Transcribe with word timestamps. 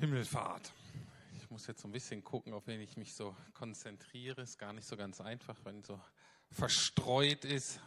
Himmelfahrt. 0.00 0.72
Ich 1.38 1.50
muss 1.50 1.66
jetzt 1.66 1.82
so 1.82 1.88
ein 1.88 1.92
bisschen 1.92 2.22
gucken, 2.22 2.52
auf 2.52 2.68
wen 2.68 2.80
ich 2.80 2.96
mich 2.96 3.14
so 3.14 3.34
konzentriere. 3.52 4.42
Ist 4.42 4.56
gar 4.56 4.72
nicht 4.72 4.86
so 4.86 4.96
ganz 4.96 5.20
einfach, 5.20 5.56
wenn 5.64 5.82
so 5.82 6.00
verstreut 6.52 7.44
ist. 7.44 7.80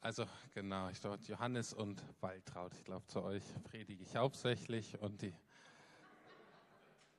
Also 0.00 0.26
genau, 0.54 0.88
ich 0.88 1.00
glaube 1.00 1.22
Johannes 1.22 1.72
und 1.72 2.02
Waltraud. 2.20 2.74
Ich 2.74 2.84
glaube, 2.84 3.06
zu 3.06 3.22
euch 3.22 3.44
predige 3.62 4.02
ich 4.02 4.16
hauptsächlich 4.16 4.98
und 4.98 5.22
die 5.22 5.32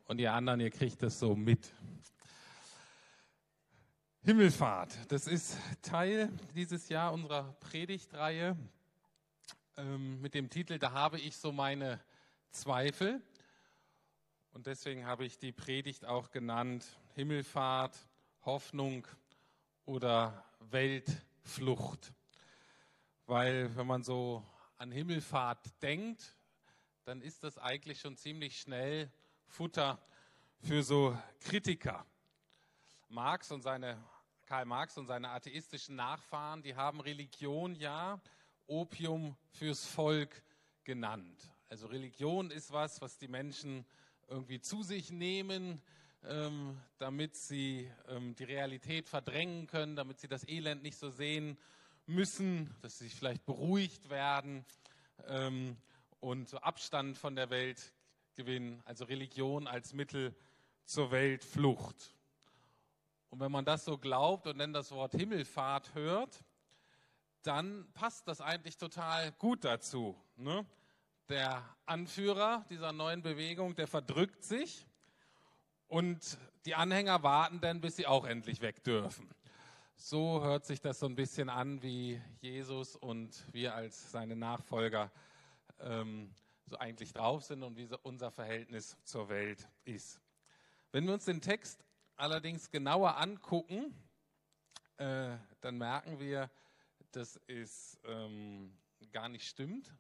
und 0.08 0.20
ihr 0.20 0.34
anderen, 0.34 0.60
ihr 0.60 0.72
kriegt 0.72 1.02
das 1.02 1.18
so 1.18 1.34
mit. 1.34 1.74
Himmelfahrt, 4.24 5.10
das 5.10 5.26
ist 5.26 5.58
Teil 5.82 6.30
dieses 6.54 6.90
Jahr 6.90 7.14
unserer 7.14 7.54
Predigtreihe 7.62 8.58
ähm, 9.78 10.20
mit 10.20 10.34
dem 10.34 10.50
Titel 10.50 10.80
Da 10.80 10.92
habe 10.92 11.18
ich 11.18 11.38
so 11.38 11.54
meine 11.54 12.02
Zweifel. 12.52 13.22
Und 14.52 14.66
deswegen 14.66 15.06
habe 15.06 15.26
ich 15.26 15.38
die 15.38 15.52
Predigt 15.52 16.06
auch 16.06 16.32
genannt 16.32 16.86
Himmelfahrt, 17.14 17.98
Hoffnung 18.46 19.08
oder 19.86 20.44
Weltflucht. 20.60 22.14
Weil 23.26 23.76
wenn 23.76 23.86
man 23.86 24.04
so 24.04 24.44
an 24.78 24.92
Himmelfahrt 24.92 25.82
denkt, 25.84 26.36
dann 27.04 27.22
ist 27.22 27.44
das 27.44 27.58
eigentlich 27.58 28.02
schon 28.02 28.18
ziemlich 28.18 28.60
schnell 28.60 29.12
Futter 29.46 30.02
für 30.62 30.84
so 30.84 31.18
Kritiker. 31.42 32.06
Marx 33.08 33.52
und 33.52 33.62
seine, 33.62 34.04
Karl 34.46 34.66
Marx 34.66 34.98
und 34.98 35.08
seine 35.08 35.30
atheistischen 35.30 35.96
Nachfahren, 35.96 36.64
die 36.64 36.76
haben 36.76 37.02
Religion 37.02 37.76
ja 37.76 38.20
Opium 38.66 39.36
fürs 39.52 39.86
Volk 39.86 40.44
genannt. 40.84 41.52
Also 41.68 41.88
Religion 41.88 42.50
ist 42.52 42.72
was, 42.72 43.00
was 43.02 43.18
die 43.18 43.28
Menschen 43.28 43.86
irgendwie 44.30 44.62
zu 44.62 44.84
sich 44.84 45.12
nehmen, 45.12 45.82
ähm, 46.24 46.78
damit 46.98 47.36
sie 47.36 47.90
ähm, 48.08 48.36
die 48.36 48.44
Realität 48.44 49.10
verdrängen 49.10 49.68
können, 49.68 49.96
damit 49.96 50.20
sie 50.20 50.28
das 50.28 50.48
Elend 50.48 50.84
nicht 50.84 50.98
so 50.98 51.10
sehen 51.10 51.58
müssen, 52.06 52.76
dass 52.82 52.98
sie 52.98 53.06
sich 53.06 53.16
vielleicht 53.16 53.46
beruhigt 53.46 54.10
werden 54.10 54.66
ähm, 55.28 55.78
und 56.20 56.50
so 56.50 56.58
Abstand 56.58 57.18
von 57.18 57.36
der 57.36 57.50
Welt 57.50 57.94
gewinnen. 58.36 58.82
Also 58.86 59.06
Religion 59.06 59.68
als 59.68 59.94
Mittel 59.94 60.36
zur 60.86 61.12
Weltflucht. 61.12 62.16
Und 63.30 63.40
wenn 63.40 63.52
man 63.52 63.66
das 63.66 63.86
so 63.86 63.98
glaubt 63.98 64.48
und 64.48 64.58
dann 64.58 64.74
das 64.74 64.92
Wort 64.92 65.14
Himmelfahrt 65.14 65.94
hört, 65.94 66.44
dann 67.44 67.88
passt 67.94 68.28
das 68.28 68.42
eigentlich 68.42 68.78
total 68.78 69.32
gut 69.34 69.64
dazu. 69.64 70.16
Ne? 70.36 70.66
Der 71.30 71.64
Anführer 71.86 72.66
dieser 72.72 72.92
neuen 72.92 73.22
Bewegung, 73.22 73.76
der 73.76 73.86
verdrückt 73.86 74.44
sich 74.44 74.88
und 75.88 76.40
die 76.66 76.74
Anhänger 76.74 77.22
warten 77.22 77.62
dann, 77.62 77.82
bis 77.82 77.98
sie 77.98 78.08
auch 78.08 78.26
endlich 78.26 78.62
weg 78.62 78.84
dürfen. 78.84 79.30
So 79.96 80.44
hört 80.44 80.66
sich 80.66 80.82
das 80.82 80.98
so 80.98 81.06
ein 81.06 81.14
bisschen 81.14 81.50
an, 81.50 81.84
wie 81.84 82.20
Jesus 82.42 82.96
und 82.96 83.46
wir 83.54 83.76
als 83.76 84.12
seine 84.12 84.36
Nachfolger 84.36 85.12
ähm, 85.82 86.34
so 86.66 86.80
eigentlich 86.80 87.14
drauf 87.14 87.44
sind 87.44 87.62
und 87.62 87.78
wie 87.78 87.86
so 87.86 88.00
unser 88.02 88.32
Verhältnis 88.32 88.98
zur 89.04 89.30
Welt 89.30 89.70
ist. 89.86 90.20
Wenn 90.92 91.06
wir 91.06 91.14
uns 91.14 91.26
den 91.26 91.42
Text 91.42 91.86
allerdings 92.16 92.72
genauer 92.72 93.18
angucken, 93.18 93.94
äh, 94.98 95.38
dann 95.62 95.78
merken 95.78 96.20
wir, 96.20 96.50
dass 97.12 97.40
es 97.46 98.00
ähm, 98.06 98.76
gar 99.12 99.30
nicht 99.30 99.48
stimmt, 99.48 99.94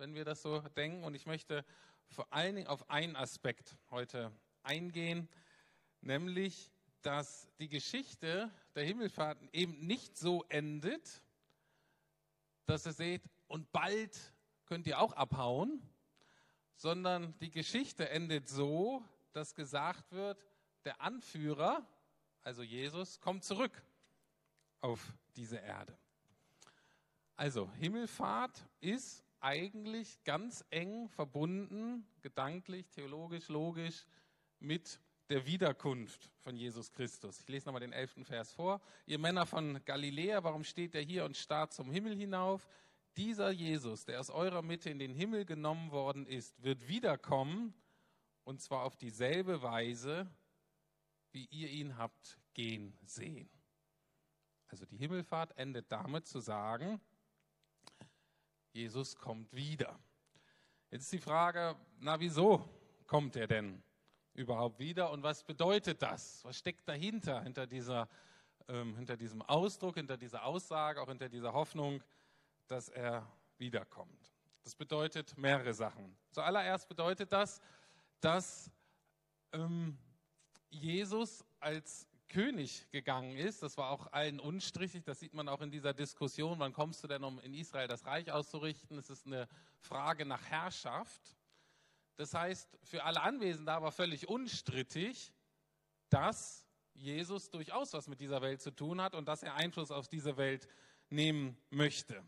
wenn 0.00 0.14
wir 0.14 0.24
das 0.24 0.40
so 0.40 0.60
denken. 0.60 1.04
Und 1.04 1.14
ich 1.14 1.26
möchte 1.26 1.62
vor 2.08 2.32
allen 2.32 2.56
Dingen 2.56 2.68
auf 2.68 2.88
einen 2.88 3.16
Aspekt 3.16 3.76
heute 3.90 4.32
eingehen, 4.62 5.28
nämlich, 6.00 6.72
dass 7.02 7.48
die 7.58 7.68
Geschichte 7.68 8.50
der 8.74 8.84
Himmelfahrt 8.84 9.38
eben 9.52 9.86
nicht 9.86 10.16
so 10.16 10.44
endet, 10.48 11.22
dass 12.64 12.86
ihr 12.86 12.92
seht, 12.92 13.22
und 13.46 13.70
bald 13.72 14.18
könnt 14.64 14.86
ihr 14.86 14.98
auch 15.00 15.12
abhauen, 15.12 15.82
sondern 16.76 17.38
die 17.40 17.50
Geschichte 17.50 18.08
endet 18.08 18.48
so, 18.48 19.04
dass 19.32 19.54
gesagt 19.54 20.12
wird, 20.12 20.42
der 20.84 21.00
Anführer, 21.02 21.86
also 22.42 22.62
Jesus, 22.62 23.20
kommt 23.20 23.44
zurück 23.44 23.82
auf 24.80 25.12
diese 25.36 25.56
Erde. 25.58 25.94
Also 27.36 27.70
Himmelfahrt 27.72 28.66
ist 28.80 29.24
eigentlich 29.40 30.22
ganz 30.24 30.64
eng 30.70 31.08
verbunden, 31.08 32.06
gedanklich, 32.20 32.88
theologisch, 32.90 33.48
logisch, 33.48 34.06
mit 34.58 35.00
der 35.30 35.46
Wiederkunft 35.46 36.30
von 36.38 36.56
Jesus 36.56 36.90
Christus. 36.90 37.40
Ich 37.40 37.48
lese 37.48 37.66
nochmal 37.66 37.80
den 37.80 37.92
elften 37.92 38.24
Vers 38.24 38.52
vor. 38.52 38.80
Ihr 39.06 39.18
Männer 39.18 39.46
von 39.46 39.82
Galiläa, 39.84 40.42
warum 40.42 40.64
steht 40.64 40.94
ihr 40.94 41.00
hier 41.00 41.24
und 41.24 41.36
starrt 41.36 41.72
zum 41.72 41.90
Himmel 41.90 42.16
hinauf? 42.16 42.66
Dieser 43.16 43.50
Jesus, 43.50 44.04
der 44.04 44.20
aus 44.20 44.30
eurer 44.30 44.62
Mitte 44.62 44.90
in 44.90 44.98
den 44.98 45.14
Himmel 45.14 45.44
genommen 45.44 45.90
worden 45.90 46.26
ist, 46.26 46.62
wird 46.62 46.88
wiederkommen 46.88 47.74
und 48.44 48.60
zwar 48.60 48.82
auf 48.82 48.96
dieselbe 48.96 49.62
Weise, 49.62 50.28
wie 51.32 51.46
ihr 51.46 51.70
ihn 51.70 51.96
habt 51.96 52.38
gehen 52.54 52.98
sehen. 53.04 53.48
Also 54.68 54.84
die 54.86 54.96
Himmelfahrt 54.96 55.56
endet 55.56 55.90
damit 55.90 56.26
zu 56.26 56.40
sagen, 56.40 57.00
Jesus 58.72 59.16
kommt 59.16 59.52
wieder. 59.52 59.98
Jetzt 60.90 61.04
ist 61.04 61.12
die 61.12 61.18
Frage, 61.18 61.76
na 61.98 62.18
wieso 62.20 62.68
kommt 63.06 63.36
er 63.36 63.46
denn 63.46 63.82
überhaupt 64.34 64.78
wieder 64.78 65.10
und 65.10 65.22
was 65.22 65.42
bedeutet 65.44 66.02
das? 66.02 66.44
Was 66.44 66.58
steckt 66.58 66.88
dahinter, 66.88 67.42
hinter, 67.42 67.66
dieser, 67.66 68.08
ähm, 68.68 68.96
hinter 68.96 69.16
diesem 69.16 69.42
Ausdruck, 69.42 69.96
hinter 69.96 70.16
dieser 70.16 70.44
Aussage, 70.44 71.00
auch 71.00 71.08
hinter 71.08 71.28
dieser 71.28 71.52
Hoffnung, 71.52 72.02
dass 72.68 72.88
er 72.88 73.26
wiederkommt? 73.58 74.32
Das 74.62 74.74
bedeutet 74.74 75.36
mehrere 75.36 75.74
Sachen. 75.74 76.16
Zuallererst 76.30 76.88
bedeutet 76.88 77.32
das, 77.32 77.60
dass 78.20 78.70
ähm, 79.52 79.98
Jesus 80.68 81.44
als 81.58 82.06
König 82.30 82.90
gegangen 82.90 83.36
ist. 83.36 83.62
Das 83.62 83.76
war 83.76 83.90
auch 83.90 84.12
allen 84.12 84.40
unstrittig. 84.40 85.04
Das 85.04 85.20
sieht 85.20 85.34
man 85.34 85.48
auch 85.48 85.60
in 85.60 85.70
dieser 85.70 85.92
Diskussion. 85.92 86.58
Wann 86.58 86.72
kommst 86.72 87.04
du 87.04 87.08
denn, 87.08 87.22
um 87.22 87.38
in 87.40 87.52
Israel 87.52 87.88
das 87.88 88.06
Reich 88.06 88.32
auszurichten? 88.32 88.96
Es 88.96 89.10
ist 89.10 89.26
eine 89.26 89.46
Frage 89.78 90.24
nach 90.24 90.42
Herrschaft. 90.46 91.36
Das 92.16 92.32
heißt, 92.32 92.78
für 92.82 93.04
alle 93.04 93.20
Anwesenden 93.20 93.66
da 93.66 93.82
war 93.82 93.92
völlig 93.92 94.28
unstrittig, 94.28 95.32
dass 96.08 96.66
Jesus 96.94 97.50
durchaus 97.50 97.92
was 97.92 98.08
mit 98.08 98.20
dieser 98.20 98.42
Welt 98.42 98.60
zu 98.60 98.70
tun 98.70 99.00
hat 99.00 99.14
und 99.14 99.26
dass 99.26 99.42
er 99.42 99.54
Einfluss 99.54 99.90
auf 99.90 100.08
diese 100.08 100.36
Welt 100.36 100.68
nehmen 101.08 101.56
möchte. 101.70 102.22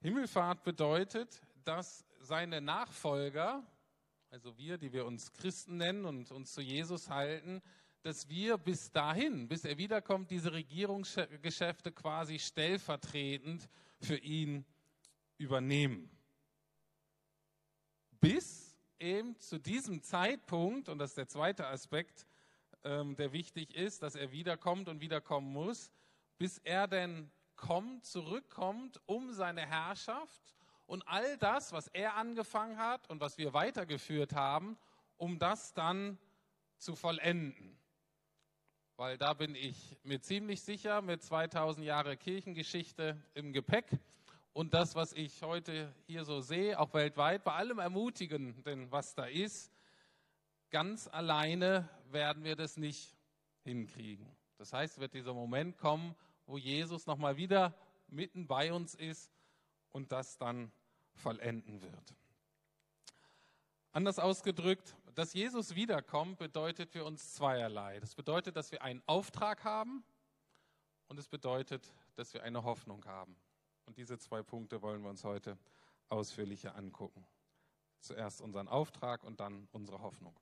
Himmelfahrt 0.00 0.64
bedeutet, 0.64 1.40
dass 1.64 2.04
seine 2.20 2.60
Nachfolger, 2.60 3.66
also 4.30 4.56
wir, 4.56 4.78
die 4.78 4.92
wir 4.92 5.06
uns 5.06 5.32
Christen 5.32 5.76
nennen 5.76 6.04
und 6.04 6.30
uns 6.30 6.52
zu 6.52 6.60
Jesus 6.60 7.10
halten, 7.10 7.62
dass 8.04 8.28
wir 8.28 8.58
bis 8.58 8.92
dahin, 8.92 9.48
bis 9.48 9.64
er 9.64 9.78
wiederkommt, 9.78 10.30
diese 10.30 10.52
Regierungsgeschäfte 10.52 11.90
quasi 11.90 12.38
stellvertretend 12.38 13.66
für 13.98 14.18
ihn 14.18 14.66
übernehmen. 15.38 16.10
Bis 18.20 18.76
eben 18.98 19.38
zu 19.40 19.58
diesem 19.58 20.02
Zeitpunkt, 20.02 20.90
und 20.90 20.98
das 20.98 21.12
ist 21.12 21.16
der 21.16 21.28
zweite 21.28 21.66
Aspekt, 21.66 22.26
ähm, 22.84 23.16
der 23.16 23.32
wichtig 23.32 23.74
ist, 23.74 24.02
dass 24.02 24.16
er 24.16 24.30
wiederkommt 24.30 24.90
und 24.90 25.00
wiederkommen 25.00 25.50
muss, 25.50 25.90
bis 26.36 26.58
er 26.58 26.86
denn 26.86 27.30
kommt, 27.56 28.04
zurückkommt, 28.04 29.00
um 29.06 29.32
seine 29.32 29.64
Herrschaft 29.64 30.42
und 30.84 31.08
all 31.08 31.38
das, 31.38 31.72
was 31.72 31.88
er 31.88 32.16
angefangen 32.16 32.76
hat 32.76 33.08
und 33.08 33.22
was 33.22 33.38
wir 33.38 33.54
weitergeführt 33.54 34.34
haben, 34.34 34.76
um 35.16 35.38
das 35.38 35.72
dann 35.72 36.18
zu 36.76 36.94
vollenden 36.96 37.78
weil 38.96 39.18
da 39.18 39.34
bin 39.34 39.54
ich 39.54 39.96
mir 40.04 40.20
ziemlich 40.20 40.62
sicher 40.62 41.02
mit 41.02 41.22
2000 41.22 41.84
Jahre 41.84 42.16
Kirchengeschichte 42.16 43.20
im 43.34 43.52
Gepäck 43.52 43.86
und 44.52 44.72
das, 44.72 44.94
was 44.94 45.12
ich 45.12 45.42
heute 45.42 45.92
hier 46.06 46.24
so 46.24 46.40
sehe, 46.40 46.78
auch 46.78 46.94
weltweit, 46.94 47.42
bei 47.42 47.52
allem 47.54 47.80
Ermutigenden, 47.80 48.90
was 48.92 49.14
da 49.14 49.24
ist, 49.26 49.72
ganz 50.70 51.08
alleine 51.08 51.88
werden 52.10 52.44
wir 52.44 52.54
das 52.54 52.76
nicht 52.76 53.16
hinkriegen. 53.64 54.26
Das 54.58 54.72
heißt, 54.72 55.00
wird 55.00 55.14
dieser 55.14 55.34
Moment 55.34 55.76
kommen, 55.76 56.14
wo 56.46 56.56
Jesus 56.56 57.06
nochmal 57.06 57.36
wieder 57.36 57.74
mitten 58.06 58.46
bei 58.46 58.72
uns 58.72 58.94
ist 58.94 59.32
und 59.90 60.12
das 60.12 60.38
dann 60.38 60.70
vollenden 61.14 61.82
wird. 61.82 62.14
Anders 63.90 64.18
ausgedrückt, 64.18 64.96
dass 65.14 65.32
Jesus 65.32 65.74
wiederkommt, 65.74 66.38
bedeutet 66.38 66.90
für 66.90 67.04
uns 67.04 67.34
zweierlei. 67.34 68.00
Das 68.00 68.14
bedeutet, 68.14 68.56
dass 68.56 68.72
wir 68.72 68.82
einen 68.82 69.02
Auftrag 69.06 69.64
haben 69.64 70.04
und 71.08 71.18
es 71.18 71.28
bedeutet, 71.28 71.92
dass 72.16 72.34
wir 72.34 72.42
eine 72.42 72.64
Hoffnung 72.64 73.04
haben. 73.04 73.36
Und 73.86 73.98
diese 73.98 74.18
zwei 74.18 74.42
Punkte 74.42 74.82
wollen 74.82 75.02
wir 75.02 75.10
uns 75.10 75.24
heute 75.24 75.58
ausführlicher 76.08 76.74
angucken. 76.74 77.26
zuerst 78.00 78.42
unseren 78.42 78.68
Auftrag 78.68 79.24
und 79.24 79.40
dann 79.40 79.66
unsere 79.72 80.00
Hoffnung. 80.02 80.38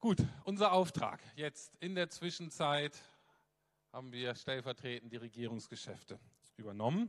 Gut, 0.00 0.18
unser 0.44 0.72
Auftrag. 0.72 1.22
Jetzt 1.34 1.74
in 1.80 1.94
der 1.94 2.10
Zwischenzeit 2.10 3.00
haben 3.90 4.12
wir 4.12 4.34
stellvertretend 4.34 5.12
die 5.12 5.16
Regierungsgeschäfte 5.16 6.18
übernommen. 6.56 7.08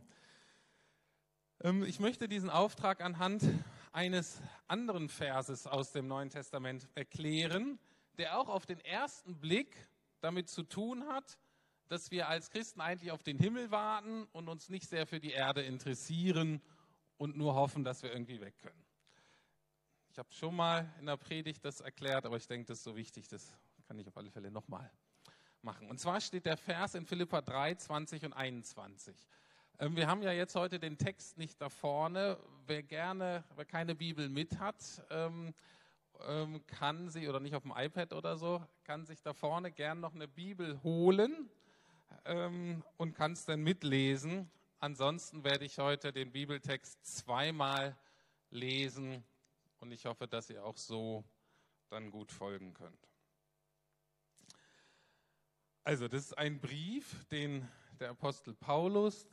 Ähm, 1.61 1.83
ich 1.83 1.99
möchte 1.99 2.29
diesen 2.29 2.49
Auftrag 2.49 3.01
anhand 3.01 3.43
eines 3.93 4.41
anderen 4.67 5.07
Verses 5.07 5.67
aus 5.67 5.91
dem 5.91 6.07
Neuen 6.07 6.29
Testament 6.29 6.89
erklären, 6.95 7.79
der 8.17 8.39
auch 8.39 8.49
auf 8.49 8.65
den 8.65 8.79
ersten 8.79 9.39
Blick 9.39 9.75
damit 10.19 10.49
zu 10.49 10.63
tun 10.63 11.07
hat, 11.07 11.37
dass 11.87 12.09
wir 12.09 12.27
als 12.27 12.49
Christen 12.49 12.81
eigentlich 12.81 13.11
auf 13.11 13.23
den 13.23 13.37
Himmel 13.37 13.69
warten 13.69 14.25
und 14.31 14.49
uns 14.49 14.69
nicht 14.69 14.89
sehr 14.89 15.05
für 15.05 15.19
die 15.19 15.31
Erde 15.31 15.61
interessieren 15.61 16.61
und 17.17 17.37
nur 17.37 17.53
hoffen, 17.53 17.83
dass 17.83 18.01
wir 18.01 18.11
irgendwie 18.11 18.41
weg 18.41 18.57
können. 18.59 18.83
Ich 20.09 20.17
habe 20.17 20.31
schon 20.31 20.55
mal 20.55 20.91
in 20.99 21.05
der 21.05 21.17
Predigt 21.17 21.63
das 21.63 21.81
erklärt, 21.81 22.25
aber 22.25 22.37
ich 22.37 22.47
denke, 22.47 22.65
das 22.65 22.79
ist 22.79 22.83
so 22.83 22.95
wichtig, 22.95 23.27
das 23.27 23.53
kann 23.87 23.99
ich 23.99 24.07
auf 24.07 24.17
alle 24.17 24.31
Fälle 24.31 24.49
nochmal 24.49 24.91
machen. 25.61 25.89
Und 25.89 25.99
zwar 25.99 26.19
steht 26.19 26.45
der 26.45 26.57
Vers 26.57 26.95
in 26.95 27.05
Philippa 27.05 27.41
3, 27.41 27.75
20 27.75 28.25
und 28.25 28.33
21. 28.33 29.15
Ähm, 29.79 29.95
wir 29.95 30.07
haben 30.07 30.21
ja 30.21 30.31
jetzt 30.31 30.55
heute 30.55 30.79
den 30.79 30.97
Text 30.99 31.37
nicht 31.37 31.59
da 31.59 31.67
vorne. 31.67 32.37
Wer 32.67 32.83
gerne, 32.83 33.43
wer 33.55 33.65
keine 33.65 33.95
Bibel 33.95 34.29
mit 34.29 34.59
hat, 34.59 35.03
ähm, 35.09 35.53
ähm, 36.27 36.65
kann 36.67 37.09
sie, 37.09 37.27
oder 37.27 37.39
nicht 37.39 37.55
auf 37.55 37.63
dem 37.63 37.73
iPad 37.75 38.13
oder 38.13 38.37
so, 38.37 38.63
kann 38.83 39.05
sich 39.05 39.23
da 39.23 39.33
vorne 39.33 39.71
gern 39.71 39.99
noch 39.99 40.13
eine 40.13 40.27
Bibel 40.27 40.81
holen 40.83 41.49
und 42.97 43.13
kann 43.15 43.31
es 43.31 43.45
dann 43.45 43.61
mitlesen. 43.61 44.49
Ansonsten 44.79 45.43
werde 45.43 45.65
ich 45.65 45.79
heute 45.79 46.13
den 46.13 46.31
Bibeltext 46.31 47.03
zweimal 47.03 47.97
lesen 48.51 49.23
und 49.79 49.91
ich 49.91 50.05
hoffe, 50.05 50.27
dass 50.27 50.49
ihr 50.51 50.63
auch 50.63 50.77
so 50.77 51.23
dann 51.89 52.11
gut 52.11 52.31
folgen 52.31 52.75
könnt. 52.75 53.09
Also, 55.83 56.07
das 56.07 56.25
ist 56.25 56.37
ein 56.37 56.61
Brief, 56.61 57.25
den 57.25 57.67
der 57.99 58.11
Apostel 58.11 58.53
Paulus 58.53 59.27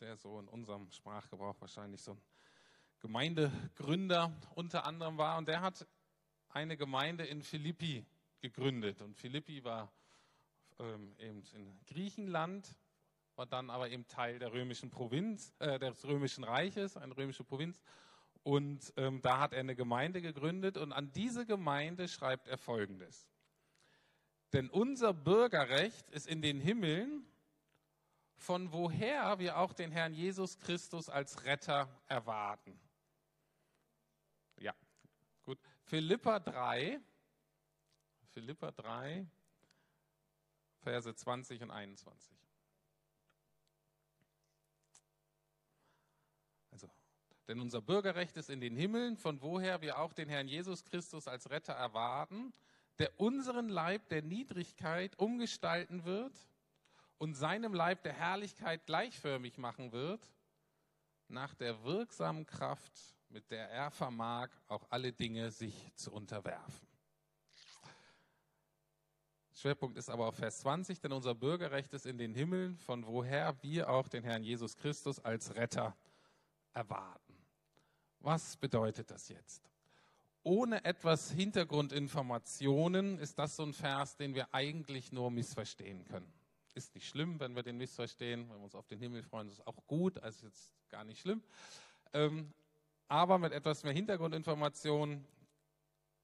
der 0.00 0.16
so 0.16 0.38
in 0.38 0.48
unserem 0.48 0.90
Sprachgebrauch 0.90 1.60
wahrscheinlich 1.60 2.02
so 2.02 2.12
ein 2.12 2.22
Gemeindegründer 3.00 4.32
unter 4.54 4.84
anderem 4.86 5.18
war. 5.18 5.38
Und 5.38 5.48
der 5.48 5.60
hat 5.60 5.86
eine 6.48 6.76
Gemeinde 6.76 7.24
in 7.24 7.42
Philippi 7.42 8.04
gegründet. 8.40 9.02
Und 9.02 9.16
Philippi 9.16 9.64
war 9.64 9.92
ähm, 10.78 11.14
eben 11.18 11.42
in 11.52 11.80
Griechenland, 11.86 12.76
war 13.36 13.46
dann 13.46 13.70
aber 13.70 13.90
eben 13.90 14.06
Teil 14.06 14.38
der 14.38 14.52
römischen 14.52 14.90
Provinz, 14.90 15.52
äh, 15.58 15.78
des 15.78 16.04
römischen 16.06 16.44
Reiches, 16.44 16.96
eine 16.96 17.16
römische 17.16 17.44
Provinz. 17.44 17.80
Und 18.42 18.92
ähm, 18.96 19.22
da 19.22 19.40
hat 19.40 19.52
er 19.52 19.60
eine 19.60 19.74
Gemeinde 19.74 20.20
gegründet 20.20 20.76
und 20.76 20.92
an 20.92 21.12
diese 21.12 21.46
Gemeinde 21.46 22.08
schreibt 22.08 22.46
er 22.46 22.58
Folgendes. 22.58 23.28
Denn 24.52 24.70
unser 24.70 25.12
Bürgerrecht 25.12 26.10
ist 26.10 26.26
in 26.26 26.42
den 26.42 26.60
Himmeln 26.60 27.26
von 28.44 28.72
woher 28.72 29.38
wir 29.38 29.56
auch 29.56 29.72
den 29.72 29.90
Herrn 29.90 30.12
Jesus 30.12 30.58
Christus 30.58 31.08
als 31.08 31.44
Retter 31.44 31.88
erwarten. 32.08 32.78
Ja, 34.60 34.74
gut. 35.42 35.58
Philippa 35.84 36.40
3, 36.40 37.00
Philippa 38.34 38.70
3, 38.70 39.26
Verse 40.80 41.14
20 41.14 41.62
und 41.62 41.70
21. 41.70 42.36
Also, 46.70 46.90
denn 47.48 47.60
unser 47.60 47.80
Bürgerrecht 47.80 48.36
ist 48.36 48.50
in 48.50 48.60
den 48.60 48.76
Himmeln, 48.76 49.16
von 49.16 49.40
woher 49.40 49.80
wir 49.80 49.98
auch 49.98 50.12
den 50.12 50.28
Herrn 50.28 50.48
Jesus 50.48 50.84
Christus 50.84 51.28
als 51.28 51.48
Retter 51.48 51.72
erwarten, 51.72 52.52
der 52.98 53.18
unseren 53.18 53.70
Leib 53.70 54.10
der 54.10 54.20
Niedrigkeit 54.20 55.18
umgestalten 55.18 56.04
wird 56.04 56.38
und 57.24 57.32
seinem 57.32 57.72
Leib 57.72 58.02
der 58.02 58.12
Herrlichkeit 58.12 58.84
gleichförmig 58.84 59.56
machen 59.56 59.92
wird, 59.92 60.30
nach 61.28 61.54
der 61.54 61.82
wirksamen 61.82 62.44
Kraft, 62.44 62.92
mit 63.30 63.50
der 63.50 63.70
er 63.70 63.90
vermag, 63.90 64.50
auch 64.68 64.84
alle 64.90 65.10
Dinge 65.10 65.50
sich 65.50 65.90
zu 65.94 66.12
unterwerfen. 66.12 66.86
Schwerpunkt 69.54 69.96
ist 69.96 70.10
aber 70.10 70.26
auf 70.26 70.34
Vers 70.34 70.58
20, 70.58 71.00
denn 71.00 71.12
unser 71.12 71.34
Bürgerrecht 71.34 71.94
ist 71.94 72.04
in 72.04 72.18
den 72.18 72.34
Himmeln, 72.34 72.76
von 72.76 73.06
woher 73.06 73.56
wir 73.62 73.88
auch 73.88 74.08
den 74.08 74.22
Herrn 74.22 74.42
Jesus 74.42 74.76
Christus 74.76 75.18
als 75.18 75.54
Retter 75.54 75.96
erwarten. 76.74 77.38
Was 78.20 78.58
bedeutet 78.58 79.10
das 79.10 79.30
jetzt? 79.30 79.70
Ohne 80.42 80.84
etwas 80.84 81.30
Hintergrundinformationen 81.30 83.18
ist 83.18 83.38
das 83.38 83.56
so 83.56 83.62
ein 83.62 83.72
Vers, 83.72 84.18
den 84.18 84.34
wir 84.34 84.52
eigentlich 84.52 85.10
nur 85.10 85.30
missverstehen 85.30 86.04
können 86.04 86.43
ist 86.74 86.94
nicht 86.94 87.08
schlimm, 87.08 87.40
wenn 87.40 87.54
wir 87.54 87.62
den 87.62 87.76
missverstehen. 87.76 88.48
Wenn 88.50 88.58
wir 88.58 88.64
uns 88.64 88.74
auf 88.74 88.86
den 88.86 88.98
Himmel 88.98 89.22
freuen, 89.22 89.48
ist 89.48 89.66
auch 89.66 89.86
gut, 89.86 90.18
also 90.18 90.46
ist 90.46 90.52
jetzt 90.52 90.72
gar 90.90 91.04
nicht 91.04 91.20
schlimm. 91.20 91.42
Ähm, 92.12 92.52
aber 93.08 93.38
mit 93.38 93.52
etwas 93.52 93.84
mehr 93.84 93.92
Hintergrundinformationen 93.92 95.26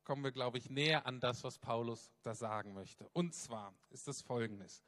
kommen 0.04 0.24
wir, 0.24 0.32
glaube 0.32 0.58
ich, 0.58 0.70
näher 0.70 1.06
an 1.06 1.20
das, 1.20 1.44
was 1.44 1.58
Paulus 1.58 2.12
da 2.22 2.34
sagen 2.34 2.74
möchte. 2.74 3.08
Und 3.12 3.34
zwar 3.34 3.72
ist 3.90 4.08
es 4.08 4.22
folgendes. 4.22 4.82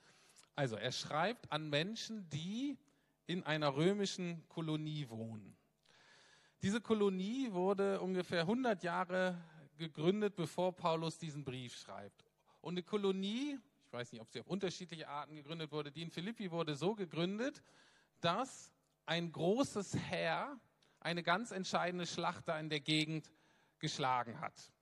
Also 0.55 0.77
er 0.77 0.93
schreibt 0.93 1.51
an 1.53 1.71
Menschen, 1.71 2.29
die 2.31 2.77
in 3.27 3.43
einer 3.45 3.77
römischen 3.77 4.47
Kolonie 4.49 5.09
wohnen. 5.09 5.57
Diese 6.63 6.81
Kolonie 6.81 7.53
wurde 7.53 8.01
ungefähr 8.01 8.43
100 8.43 8.83
Jahre 8.83 9.37
gegründet, 9.79 10.37
bevor 10.37 10.75
Paulus 10.75 11.19
diesen 11.19 11.45
Brief 11.45 11.77
schreibt. 11.77 12.25
Und 12.61 12.75
eine 12.75 12.83
Kolonie 12.83 13.59
ich 13.93 13.99
weiß 13.99 14.13
nicht, 14.13 14.23
ob 14.23 14.31
sie 14.31 14.41
auf 14.41 14.47
unterschiedliche 14.47 15.07
Arten 15.07 15.35
gegründet 15.37 15.71
wurde, 15.71 15.93
die 15.93 16.01
in 16.01 16.11
Philippi 16.11 16.51
wurde 16.51 16.77
so 16.77 16.95
gegründet, 16.95 17.63
dass 18.23 18.73
ein 19.05 19.31
großes 19.31 19.95
Heer 20.09 20.59
eine 21.01 21.23
ganz 21.23 21.51
entscheidende 21.51 22.07
Schlacht 22.07 22.49
da 22.49 22.59
in 22.59 22.71
der 22.71 22.81
Gegend 22.81 23.31
geschlagen 23.81 24.41
hat. 24.41 24.73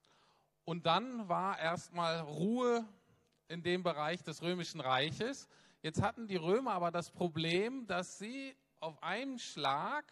Und 0.65 0.87
dann 0.87 1.29
war 1.29 1.59
erstmal 1.59 2.21
Ruhe 2.21 2.87
in 3.49 3.65
dem 3.65 3.83
Bereich 3.83 4.23
des 4.23 4.43
römischen 4.43 4.81
Reiches. 4.81 5.49
Jetzt 5.83 6.01
hatten 6.01 6.29
die 6.29 6.37
Römer 6.37 6.71
aber 6.75 6.93
das 6.93 7.11
Problem, 7.11 7.89
dass 7.89 8.17
sie 8.17 8.55
auf 8.79 9.03
einen 9.03 9.41
Schlag 9.41 10.05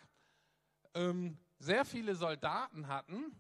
ähm, 0.95 1.39
sehr 1.61 1.85
viele 1.85 2.17
Soldaten 2.17 2.89
hatten, 2.89 3.33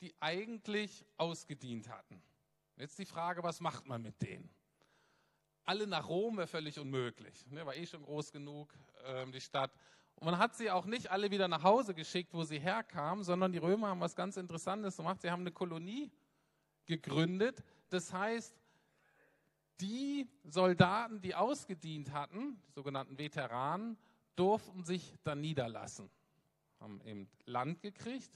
die 0.00 0.14
eigentlich 0.20 1.04
ausgedient 1.16 1.88
hatten. 1.88 2.22
Jetzt 2.76 3.00
die 3.00 3.04
Frage, 3.04 3.42
was 3.42 3.60
macht 3.60 3.88
man 3.88 4.00
mit 4.00 4.22
denen? 4.22 4.48
Alle 5.70 5.86
nach 5.86 6.08
Rom 6.08 6.36
wäre 6.36 6.48
völlig 6.48 6.80
unmöglich. 6.80 7.46
Ne, 7.46 7.64
war 7.64 7.76
eh 7.76 7.86
schon 7.86 8.02
groß 8.02 8.32
genug, 8.32 8.74
ähm, 9.04 9.30
die 9.30 9.40
Stadt. 9.40 9.70
Und 10.16 10.24
man 10.24 10.36
hat 10.36 10.56
sie 10.56 10.68
auch 10.68 10.84
nicht 10.84 11.12
alle 11.12 11.30
wieder 11.30 11.46
nach 11.46 11.62
Hause 11.62 11.94
geschickt, 11.94 12.34
wo 12.34 12.42
sie 12.42 12.58
herkamen, 12.58 13.22
sondern 13.22 13.52
die 13.52 13.58
Römer 13.58 13.86
haben 13.86 14.00
was 14.00 14.16
ganz 14.16 14.36
Interessantes 14.36 14.96
gemacht. 14.96 15.22
Sie 15.22 15.30
haben 15.30 15.42
eine 15.42 15.52
Kolonie 15.52 16.10
gegründet. 16.86 17.62
Das 17.88 18.12
heißt, 18.12 18.52
die 19.80 20.28
Soldaten, 20.42 21.20
die 21.20 21.36
ausgedient 21.36 22.12
hatten, 22.12 22.60
die 22.66 22.72
sogenannten 22.72 23.16
Veteranen, 23.16 23.96
durften 24.34 24.82
sich 24.82 25.14
dann 25.22 25.40
niederlassen, 25.40 26.10
haben 26.80 27.00
eben 27.04 27.30
Land 27.44 27.80
gekriegt 27.80 28.32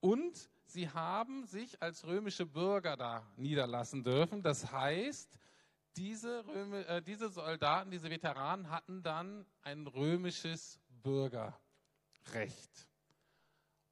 und 0.00 0.50
sie 0.64 0.90
haben 0.90 1.46
sich 1.46 1.80
als 1.80 2.04
römische 2.04 2.44
Bürger 2.44 2.96
da 2.96 3.24
niederlassen 3.36 4.02
dürfen. 4.02 4.42
Das 4.42 4.72
heißt, 4.72 5.38
diese, 5.96 6.46
Röme, 6.46 6.86
äh, 6.86 7.02
diese 7.02 7.28
Soldaten, 7.28 7.90
diese 7.90 8.10
Veteranen 8.10 8.70
hatten 8.70 9.02
dann 9.02 9.46
ein 9.62 9.86
römisches 9.86 10.78
Bürgerrecht. 11.02 11.56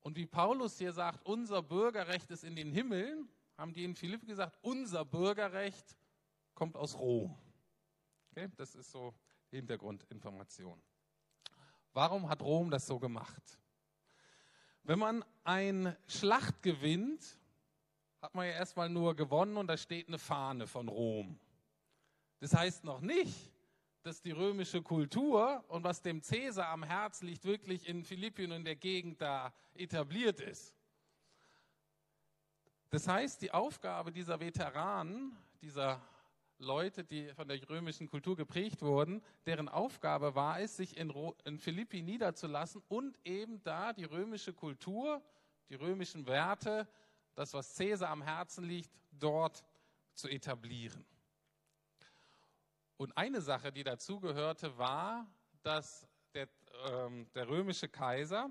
Und 0.03 0.17
wie 0.17 0.27
Paulus 0.27 0.79
hier 0.79 0.93
sagt, 0.93 1.25
unser 1.25 1.63
Bürgerrecht 1.63 2.31
ist 2.31 2.45
in 2.45 2.55
den 2.55 2.71
Himmeln, 2.71 3.29
haben 3.57 3.73
die 3.73 3.85
in 3.85 3.95
Philippi 3.95 4.27
gesagt, 4.27 4.59
unser 4.63 5.05
Bürgerrecht 5.05 5.97
kommt 6.55 6.77
aus 6.77 6.99
Rom. 6.99 7.37
Okay? 8.31 8.51
Das 8.57 8.75
ist 8.75 8.91
so 8.91 9.15
Hintergrundinformation. 9.51 10.81
Warum 11.93 12.29
hat 12.29 12.43
Rom 12.43 12.71
das 12.71 12.87
so 12.87 12.99
gemacht? 12.99 13.61
Wenn 14.83 14.99
man 14.99 15.25
eine 15.45 15.97
Schlacht 16.07 16.63
gewinnt, 16.63 17.39
hat 18.21 18.35
man 18.35 18.47
ja 18.47 18.53
erstmal 18.53 18.91
nur 18.91 19.15
gewonnen 19.15 19.57
und 19.57 19.69
da 19.69 19.77
steht 19.77 20.09
eine 20.09 20.19
Fahne 20.19 20.67
von 20.67 20.89
Rom. 20.89 21.39
Das 22.45 22.53
heißt 22.53 22.85
noch 22.85 23.01
nicht, 23.01 23.51
dass 24.03 24.21
die 24.21 24.33
römische 24.33 24.83
Kultur 24.83 25.65
und 25.69 25.83
was 25.83 26.03
dem 26.03 26.21
Cäsar 26.21 26.69
am 26.69 26.83
Herz 26.83 27.23
liegt, 27.23 27.47
wirklich 27.47 27.89
in 27.89 28.05
Philippien 28.05 28.51
und 28.51 28.59
in 28.59 28.65
der 28.67 28.77
Gegend 28.77 29.23
da 29.23 29.55
etabliert 29.73 30.41
ist. 30.41 30.77
Das 32.91 33.09
heißt, 33.09 33.41
die 33.41 33.51
Aufgabe 33.51 34.13
dieser 34.13 34.41
Veteranen, 34.41 35.35
dieser 35.63 36.03
Leute, 36.59 37.03
die 37.03 37.33
von 37.33 37.49
der 37.49 37.67
römischen 37.71 38.11
Kultur 38.11 38.37
geprägt 38.37 38.83
wurden, 38.83 39.23
deren 39.47 39.71
Aufgabe 39.71 40.35
war 40.35 40.61
es, 40.61 40.77
sich 40.77 40.99
in, 40.99 41.15
in 41.47 41.59
Philippi 41.59 42.03
niederzulassen 42.03 42.83
und 42.89 43.19
eben 43.25 43.63
da 43.63 43.95
die 43.95 44.05
römische 44.05 44.53
Kultur, 44.53 45.23
die 45.71 45.77
römischen 45.77 46.27
Werte, 46.27 46.87
das, 47.37 47.55
was 47.55 47.75
Cäsar 47.75 48.11
am 48.11 48.21
Herzen 48.21 48.65
liegt, 48.65 48.91
dort 49.13 49.65
zu 50.13 50.29
etablieren. 50.29 51.07
Und 52.97 53.17
eine 53.17 53.41
Sache, 53.41 53.73
die 53.73 53.83
dazugehörte, 53.83 54.79
war, 54.79 55.27
dass 55.63 56.07
der, 56.35 56.49
ähm, 56.87 57.29
der 57.35 57.49
römische 57.49 57.89
Kaiser 57.89 58.51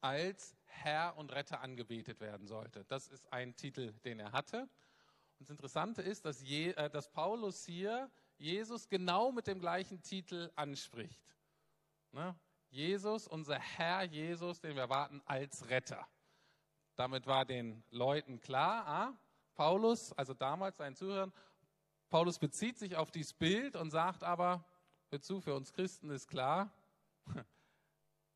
als 0.00 0.56
Herr 0.64 1.16
und 1.16 1.32
Retter 1.32 1.60
angebetet 1.60 2.20
werden 2.20 2.46
sollte. 2.46 2.84
Das 2.84 3.08
ist 3.08 3.32
ein 3.32 3.56
Titel, 3.56 3.92
den 4.04 4.20
er 4.20 4.32
hatte. 4.32 4.62
Und 4.62 5.40
das 5.40 5.50
Interessante 5.50 6.02
ist, 6.02 6.24
dass, 6.24 6.42
Je, 6.42 6.70
äh, 6.72 6.90
dass 6.90 7.10
Paulus 7.10 7.64
hier 7.64 8.10
Jesus 8.36 8.88
genau 8.88 9.32
mit 9.32 9.46
dem 9.46 9.60
gleichen 9.60 10.02
Titel 10.02 10.50
anspricht. 10.56 11.22
Ne? 12.12 12.34
Jesus, 12.70 13.28
unser 13.28 13.58
Herr 13.58 14.02
Jesus, 14.02 14.60
den 14.60 14.74
wir 14.74 14.82
erwarten 14.82 15.22
als 15.26 15.68
Retter. 15.68 16.06
Damit 16.96 17.26
war 17.26 17.44
den 17.44 17.82
Leuten 17.90 18.40
klar, 18.40 18.86
ah, 18.86 19.18
Paulus, 19.54 20.12
also 20.12 20.34
damals 20.34 20.76
seinen 20.76 20.96
Zuhörern, 20.96 21.32
Paulus 22.14 22.38
bezieht 22.38 22.78
sich 22.78 22.94
auf 22.94 23.10
dieses 23.10 23.32
Bild 23.32 23.74
und 23.74 23.90
sagt 23.90 24.22
aber, 24.22 24.64
hör 25.10 25.20
zu, 25.20 25.40
für 25.40 25.52
uns 25.52 25.72
Christen 25.72 26.10
ist 26.10 26.28
klar, 26.28 26.72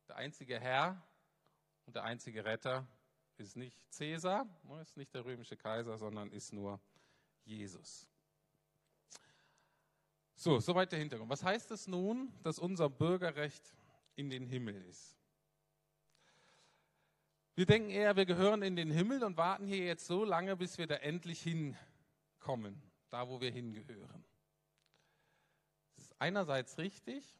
der 0.09 0.17
einzige 0.17 0.59
Herr 0.59 1.01
und 1.85 1.95
der 1.95 2.03
einzige 2.03 2.43
Retter 2.43 2.85
ist 3.37 3.55
nicht 3.55 3.89
Cäsar, 3.89 4.45
ist 4.81 4.97
nicht 4.97 5.13
der 5.13 5.23
römische 5.23 5.55
Kaiser, 5.55 5.97
sondern 5.97 6.29
ist 6.33 6.51
nur 6.51 6.81
Jesus. 7.45 8.05
So, 10.35 10.59
soweit 10.59 10.91
der 10.91 10.99
Hintergrund. 10.99 11.29
Was 11.29 11.45
heißt 11.45 11.71
es 11.71 11.87
nun, 11.87 12.33
dass 12.43 12.59
unser 12.59 12.89
Bürgerrecht 12.89 13.73
in 14.17 14.29
den 14.29 14.45
Himmel 14.45 14.75
ist? 14.89 15.17
Wir 17.55 17.65
denken 17.65 17.91
eher, 17.91 18.17
wir 18.17 18.25
gehören 18.25 18.61
in 18.61 18.75
den 18.75 18.91
Himmel 18.91 19.23
und 19.23 19.37
warten 19.37 19.65
hier 19.65 19.85
jetzt 19.85 20.05
so 20.05 20.25
lange, 20.25 20.57
bis 20.57 20.77
wir 20.77 20.85
da 20.85 20.95
endlich 20.95 21.41
hinkommen, 21.41 22.88
da 23.09 23.27
wo 23.27 23.41
wir 23.41 23.51
hingehören. 23.51 24.25
Das 25.95 26.05
ist 26.05 26.21
einerseits 26.21 26.77
richtig, 26.77 27.37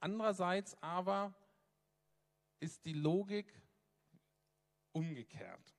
andererseits 0.00 0.80
aber 0.82 1.34
ist 2.60 2.84
die 2.84 2.92
Logik 2.92 3.52
umgekehrt. 4.92 5.74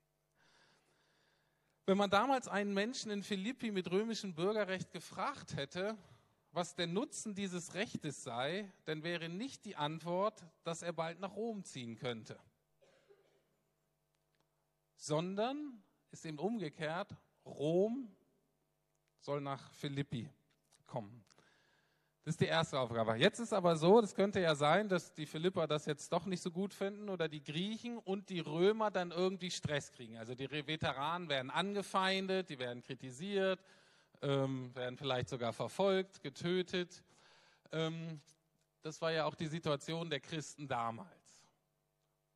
Wenn 1.84 1.98
man 1.98 2.10
damals 2.10 2.48
einen 2.48 2.72
Menschen 2.72 3.10
in 3.10 3.22
Philippi 3.22 3.70
mit 3.70 3.90
römischem 3.90 4.34
Bürgerrecht 4.34 4.92
gefragt 4.92 5.56
hätte, 5.56 5.96
was 6.52 6.74
der 6.74 6.86
Nutzen 6.86 7.34
dieses 7.34 7.74
Rechtes 7.74 8.22
sei, 8.22 8.70
dann 8.84 9.02
wäre 9.02 9.28
nicht 9.28 9.64
die 9.64 9.74
Antwort, 9.74 10.44
dass 10.64 10.82
er 10.82 10.92
bald 10.92 11.18
nach 11.18 11.34
Rom 11.34 11.64
ziehen 11.64 11.96
könnte, 11.96 12.38
sondern 14.96 15.82
ist 16.10 16.24
eben 16.26 16.38
umgekehrt, 16.38 17.16
Rom 17.44 18.14
soll 19.24 19.40
nach 19.40 19.72
Philippi 19.72 20.28
kommen. 20.86 21.24
Das 22.24 22.34
ist 22.34 22.40
die 22.40 22.46
erste 22.46 22.78
Aufgabe. 22.78 23.16
Jetzt 23.16 23.40
ist 23.40 23.52
aber 23.52 23.74
so, 23.76 24.00
das 24.00 24.14
könnte 24.14 24.40
ja 24.40 24.54
sein, 24.54 24.88
dass 24.88 25.12
die 25.12 25.26
Philipper 25.26 25.66
das 25.66 25.86
jetzt 25.86 26.12
doch 26.12 26.24
nicht 26.24 26.40
so 26.40 26.52
gut 26.52 26.72
finden 26.72 27.08
oder 27.08 27.28
die 27.28 27.42
Griechen 27.42 27.98
und 27.98 28.28
die 28.28 28.38
Römer 28.38 28.92
dann 28.92 29.10
irgendwie 29.10 29.50
Stress 29.50 29.90
kriegen. 29.90 30.18
Also 30.18 30.36
die 30.36 30.48
Veteranen 30.48 31.28
werden 31.28 31.50
angefeindet, 31.50 32.48
die 32.48 32.60
werden 32.60 32.80
kritisiert, 32.82 33.60
ähm, 34.20 34.72
werden 34.76 34.96
vielleicht 34.96 35.30
sogar 35.30 35.52
verfolgt, 35.52 36.22
getötet. 36.22 37.02
Ähm, 37.72 38.20
das 38.82 39.00
war 39.00 39.10
ja 39.10 39.24
auch 39.24 39.34
die 39.34 39.48
Situation 39.48 40.08
der 40.08 40.20
Christen 40.20 40.68
damals. 40.68 41.08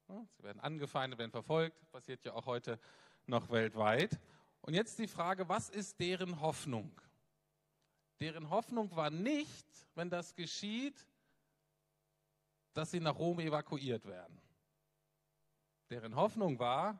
Sie 0.09 0.43
werden 0.43 0.61
angefeindet, 0.61 1.19
werden 1.19 1.33
verfolgt, 1.33 1.91
passiert 1.91 2.25
ja 2.25 2.33
auch 2.33 2.47
heute 2.47 2.79
noch 3.27 3.51
weltweit. 3.51 4.19
Und 4.67 4.75
jetzt 4.75 4.99
die 4.99 5.07
Frage, 5.07 5.49
was 5.49 5.69
ist 5.69 6.01
deren 6.01 6.41
Hoffnung? 6.41 6.91
Deren 8.19 8.51
Hoffnung 8.51 8.95
war 8.97 9.11
nicht, 9.11 9.67
wenn 9.95 10.11
das 10.11 10.35
geschieht, 10.35 11.07
dass 12.75 12.91
sie 12.91 12.99
nach 12.99 13.17
Rom 13.17 13.39
evakuiert 13.39 14.05
werden. 14.07 14.41
Deren 15.89 16.17
Hoffnung 16.17 16.59
war, 16.59 16.99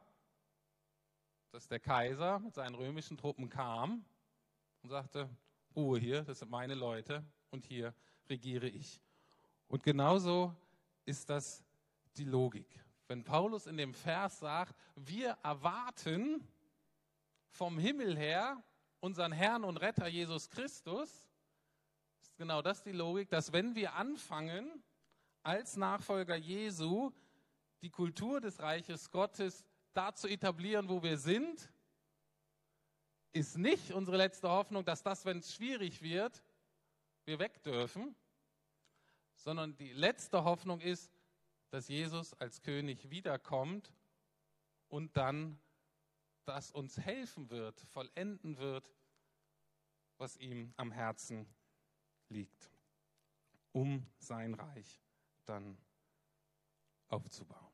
dass 1.51 1.67
der 1.67 1.81
Kaiser 1.81 2.39
mit 2.39 2.55
seinen 2.55 2.77
römischen 2.77 3.17
Truppen 3.17 3.49
kam 3.49 4.05
und 4.83 4.91
sagte, 4.91 5.29
Ruhe 5.75 5.99
hier, 5.99 6.23
das 6.23 6.39
sind 6.39 6.51
meine 6.51 6.75
Leute 6.75 7.25
und 7.51 7.67
hier 7.67 7.93
regiere 8.29 8.69
ich. 8.69 9.01
Und 9.67 9.83
genauso 9.83 10.55
ist 11.05 11.29
das 11.31 11.65
die 12.17 12.25
Logik. 12.25 12.69
Wenn 13.09 13.25
Paulus 13.25 13.67
in 13.67 13.77
dem 13.77 13.93
Vers 13.93 14.39
sagt, 14.39 14.77
wir 14.95 15.37
erwarten 15.43 16.47
vom 17.51 17.79
Himmel 17.79 18.17
her 18.17 18.63
unseren 19.01 19.33
Herrn 19.33 19.65
und 19.65 19.77
Retter 19.79 20.07
Jesus 20.07 20.51
Christus, 20.51 21.11
ist 22.21 22.37
genau 22.37 22.63
das 22.63 22.83
die 22.83 22.93
Logik, 22.93 23.29
dass 23.31 23.53
wenn 23.53 23.75
wir 23.75 23.95
anfangen, 23.95 24.83
als 25.43 25.77
Nachfolger 25.77 26.35
Jesu 26.35 27.13
die 27.83 27.91
Kultur 27.91 28.41
des 28.41 28.61
Reiches 28.61 29.11
Gottes 29.11 29.65
da 29.93 30.13
zu 30.15 30.29
etablieren, 30.29 30.89
wo 30.89 31.03
wir 31.03 31.19
sind, 31.19 31.71
ist 33.33 33.59
nicht 33.59 33.93
unsere 33.93 34.17
letzte 34.17 34.49
Hoffnung, 34.49 34.85
dass 34.85 35.03
das, 35.03 35.25
wenn 35.25 35.39
es 35.39 35.55
schwierig 35.55 36.03
wird, 36.03 36.43
wir 37.27 37.39
weg 37.39 37.63
dürfen, 37.63 38.17
sondern 39.35 39.77
die 39.77 39.93
letzte 39.93 40.43
Hoffnung 40.45 40.81
ist, 40.81 41.13
dass 41.71 41.89
Jesus 41.89 42.35
als 42.35 42.63
König 42.63 43.11
wiederkommt 43.11 43.93
und 44.89 45.17
dann 45.17 45.61
das 46.47 46.71
uns 46.71 46.99
helfen 46.99 47.51
wird, 47.51 47.81
vollenden 47.81 48.57
wird, 48.57 48.95
was 50.19 50.37
ihm 50.37 50.73
am 50.77 50.91
Herzen 50.91 51.47
liegt, 52.29 52.71
um 53.73 54.07
sein 54.19 54.55
Reich 54.55 55.03
dann 55.45 55.77
aufzubauen. 57.09 57.73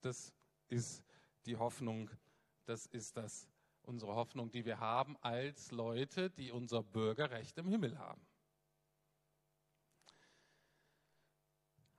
Das 0.00 0.32
ist 0.68 1.04
die 1.44 1.56
Hoffnung, 1.56 2.10
das 2.64 2.86
ist 2.86 3.16
das, 3.16 3.48
unsere 3.82 4.14
Hoffnung, 4.14 4.50
die 4.50 4.64
wir 4.64 4.78
haben 4.78 5.16
als 5.18 5.70
Leute, 5.72 6.30
die 6.30 6.50
unser 6.50 6.82
Bürgerrecht 6.82 7.58
im 7.58 7.68
Himmel 7.68 7.98
haben. 7.98 8.26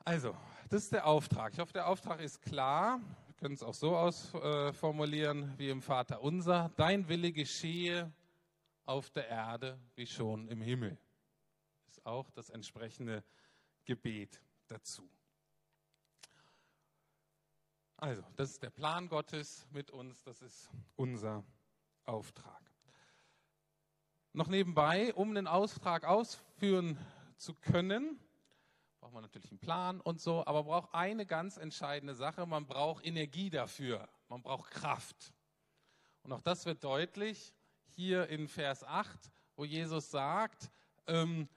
Also, 0.04 0.36
das 0.70 0.84
ist 0.84 0.94
der 0.94 1.06
Auftrag. 1.06 1.54
Ich 1.54 1.60
hoffe, 1.60 1.74
der 1.74 1.88
Auftrag 1.88 2.20
ist 2.22 2.42
klar 2.42 3.00
können 3.42 3.56
es 3.56 3.64
auch 3.64 3.74
so 3.74 3.98
ausformulieren 3.98 5.58
wie 5.58 5.72
im 5.72 5.82
Vater 5.82 6.22
unser, 6.22 6.70
dein 6.76 7.10
Wille 7.10 7.32
geschehe 7.32 8.14
auf 8.86 9.10
der 9.10 9.30
Erde 9.30 9.80
wie 9.96 10.06
schon 10.06 10.48
im 10.48 10.62
Himmel. 10.62 10.96
Ist 11.88 12.06
auch 12.06 12.30
das 12.30 12.52
entsprechende 12.52 13.24
Gebet 13.84 14.40
dazu. 14.68 15.10
Also, 17.98 18.22
das 18.36 18.52
ist 18.52 18.62
der 18.62 18.70
Plan 18.70 19.10
Gottes 19.10 19.68
mit 19.72 19.90
uns, 19.90 20.22
das 20.22 20.44
ist 20.44 20.70
unser 20.96 21.44
Auftrag. 22.04 22.62
Noch 24.34 24.50
nebenbei, 24.50 25.16
um 25.16 25.34
den 25.34 25.48
Auftrag 25.48 26.04
ausführen 26.04 26.96
zu 27.38 27.56
können, 27.56 28.20
braucht 29.02 29.14
man 29.14 29.24
natürlich 29.24 29.50
einen 29.50 29.60
Plan 29.60 30.00
und 30.00 30.22
so, 30.22 30.46
aber 30.46 30.64
braucht 30.64 30.94
eine 30.94 31.26
ganz 31.26 31.58
entscheidende 31.58 32.14
Sache, 32.14 32.46
man 32.46 32.68
braucht 32.68 33.04
Energie 33.06 33.50
dafür, 33.50 34.08
man 34.30 34.44
braucht 34.44 34.70
Kraft. 34.70 35.34
Und 36.22 36.32
auch 36.32 36.42
das 36.42 36.66
wird 36.68 36.84
deutlich 36.84 37.54
hier 37.88 38.30
in 38.30 38.48
Vers 38.48 38.84
8, 38.84 39.32
wo 39.56 39.66
Jesus 39.66 40.12
sagt, 40.12 40.70
ähm, 41.08 41.50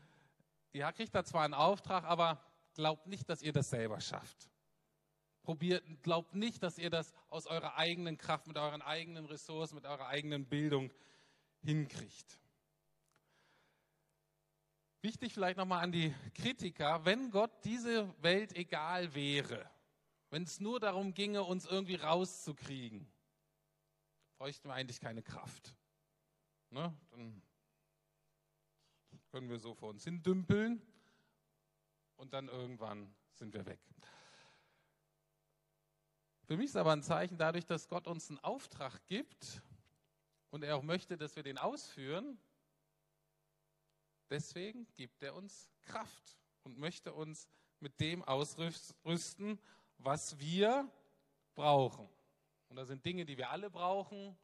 ja, 0.72 0.90
kriegt 0.90 1.14
da 1.14 1.22
zwar 1.22 1.44
einen 1.44 1.52
Auftrag, 1.52 2.04
aber 2.04 2.42
glaubt 2.74 3.06
nicht, 3.06 3.28
dass 3.28 3.42
ihr 3.42 3.52
das 3.52 3.68
selber 3.68 4.00
schafft. 4.00 4.48
Probiert, 5.42 5.84
glaubt 6.02 6.34
nicht, 6.34 6.62
dass 6.62 6.78
ihr 6.78 6.88
das 6.88 7.12
aus 7.28 7.46
eurer 7.46 7.76
eigenen 7.76 8.16
Kraft, 8.16 8.46
mit 8.46 8.56
euren 8.56 8.80
eigenen 8.80 9.26
Ressourcen, 9.26 9.74
mit 9.74 9.84
eurer 9.84 10.06
eigenen 10.08 10.46
Bildung 10.46 10.90
hinkriegt. 11.62 12.40
Wichtig 15.04 15.34
vielleicht 15.34 15.58
nochmal 15.58 15.84
an 15.84 15.92
die 15.92 16.14
Kritiker, 16.34 17.04
wenn 17.04 17.30
Gott 17.30 17.62
diese 17.62 18.10
Welt 18.22 18.56
egal 18.56 19.14
wäre, 19.14 19.70
wenn 20.30 20.44
es 20.44 20.60
nur 20.60 20.80
darum 20.80 21.12
ginge, 21.12 21.42
uns 21.42 21.66
irgendwie 21.66 21.96
rauszukriegen, 21.96 23.06
bräuchten 24.38 24.66
wir 24.66 24.72
eigentlich 24.72 25.00
keine 25.00 25.22
Kraft. 25.22 25.74
Ne? 26.70 26.96
Dann 27.10 27.42
können 29.28 29.50
wir 29.50 29.58
so 29.58 29.74
vor 29.74 29.90
uns 29.90 30.04
hin 30.04 30.22
dümpeln 30.22 30.80
und 32.16 32.32
dann 32.32 32.48
irgendwann 32.48 33.14
sind 33.34 33.52
wir 33.52 33.66
weg. 33.66 33.80
Für 36.44 36.56
mich 36.56 36.70
ist 36.70 36.76
aber 36.76 36.92
ein 36.92 37.02
Zeichen 37.02 37.36
dadurch, 37.36 37.66
dass 37.66 37.88
Gott 37.88 38.06
uns 38.06 38.30
einen 38.30 38.38
Auftrag 38.38 39.04
gibt 39.04 39.60
und 40.48 40.62
er 40.62 40.76
auch 40.78 40.82
möchte, 40.82 41.18
dass 41.18 41.36
wir 41.36 41.42
den 41.42 41.58
ausführen, 41.58 42.38
Deswegen 44.30 44.86
gibt 44.94 45.22
er 45.22 45.34
uns 45.34 45.68
Kraft 45.82 46.38
und 46.62 46.78
möchte 46.78 47.12
uns 47.12 47.48
mit 47.80 48.00
dem 48.00 48.22
ausrüsten, 48.22 49.60
was 49.98 50.38
wir 50.38 50.90
brauchen. 51.54 52.08
Und 52.68 52.76
da 52.76 52.84
sind 52.84 53.04
Dinge, 53.04 53.24
die 53.24 53.36
wir 53.36 53.50
alle 53.50 53.70
brauchen, 53.70 54.36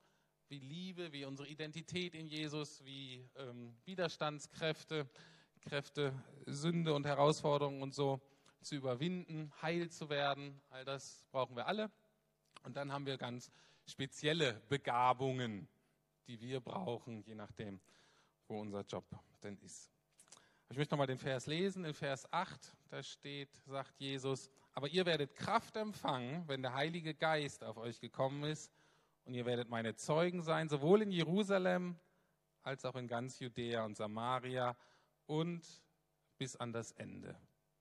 wie 0.49 0.59
Liebe, 0.59 1.13
wie 1.13 1.25
unsere 1.25 1.49
Identität 1.49 2.15
in 2.15 2.27
Jesus, 2.27 2.85
wie 2.85 3.29
ähm, 3.37 3.75
Widerstandskräfte, 3.85 5.09
Kräfte, 5.61 6.13
Sünde 6.47 6.95
und 6.95 7.07
Herausforderungen 7.07 7.83
und 7.83 7.95
so 7.95 8.21
zu 8.63 8.75
überwinden, 8.75 9.53
heil 9.63 9.91
zu 9.91 10.11
werden. 10.11 10.61
All 10.71 10.85
das 10.85 11.25
brauchen 11.31 11.57
wir 11.57 11.67
alle. 11.67 11.91
Und 12.63 12.77
dann 12.77 12.93
haben 12.93 13.07
wir 13.07 13.17
ganz 13.17 13.51
spezielle 13.87 14.61
Begabungen, 14.69 15.69
die 16.27 16.41
wir 16.41 16.61
brauchen, 16.61 17.23
je 17.23 17.35
nachdem, 17.35 17.81
wo 18.49 18.61
unser 18.61 18.83
Job 18.83 19.05
denn 19.41 19.57
ist. 19.59 19.91
Ich 20.69 20.77
möchte 20.77 20.95
nochmal 20.95 21.09
den 21.09 21.19
Vers 21.19 21.47
lesen. 21.47 21.85
In 21.85 21.95
Vers 21.95 22.33
8, 22.33 22.77
da 22.91 23.03
steht, 23.03 23.51
sagt 23.67 23.99
Jesus, 23.99 24.51
aber 24.73 24.89
ihr 24.89 25.05
werdet 25.05 25.35
Kraft 25.35 25.77
empfangen, 25.77 26.47
wenn 26.47 26.63
der 26.63 26.75
Heilige 26.75 27.15
Geist 27.15 27.65
auf 27.65 27.77
euch 27.77 28.01
gekommen 28.01 28.45
ist. 28.45 28.73
Und 29.25 29.35
ihr 29.35 29.47
werdet 29.47 29.69
meine 29.69 29.97
Zeugen 29.97 30.43
sein, 30.43 30.69
sowohl 30.69 31.03
in 31.03 31.11
Jerusalem 31.11 31.99
als 32.63 32.85
auch 32.85 32.95
in 32.95 33.09
ganz 33.09 33.41
Judäa 33.41 33.85
und 33.85 33.97
Samaria 33.97 34.77
und 35.27 35.67
bis 36.39 36.57
an 36.57 36.73
das 36.73 36.93
Ende 36.93 37.37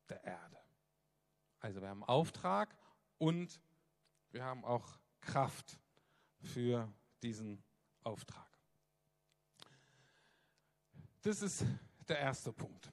der 0.10 0.24
Erde. 0.24 0.58
Also 1.60 1.82
wir 1.82 1.90
haben 1.90 2.04
Auftrag 2.04 2.76
und 3.18 3.62
wir 4.32 4.44
haben 4.44 4.66
auch 4.66 5.00
Kraft 5.22 5.80
für 6.42 6.92
diesen 7.22 7.64
Auftrag. 8.04 8.49
Das 11.22 11.42
ist 11.42 11.66
der 12.08 12.20
erste 12.20 12.54
Punkt. 12.54 12.92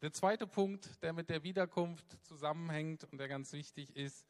Der 0.00 0.12
zweite 0.12 0.46
Punkt, 0.46 1.02
der 1.02 1.12
mit 1.12 1.28
der 1.28 1.42
Wiederkunft 1.42 2.06
zusammenhängt 2.24 3.04
und 3.04 3.18
der 3.18 3.28
ganz 3.28 3.52
wichtig 3.52 3.94
ist, 3.94 4.26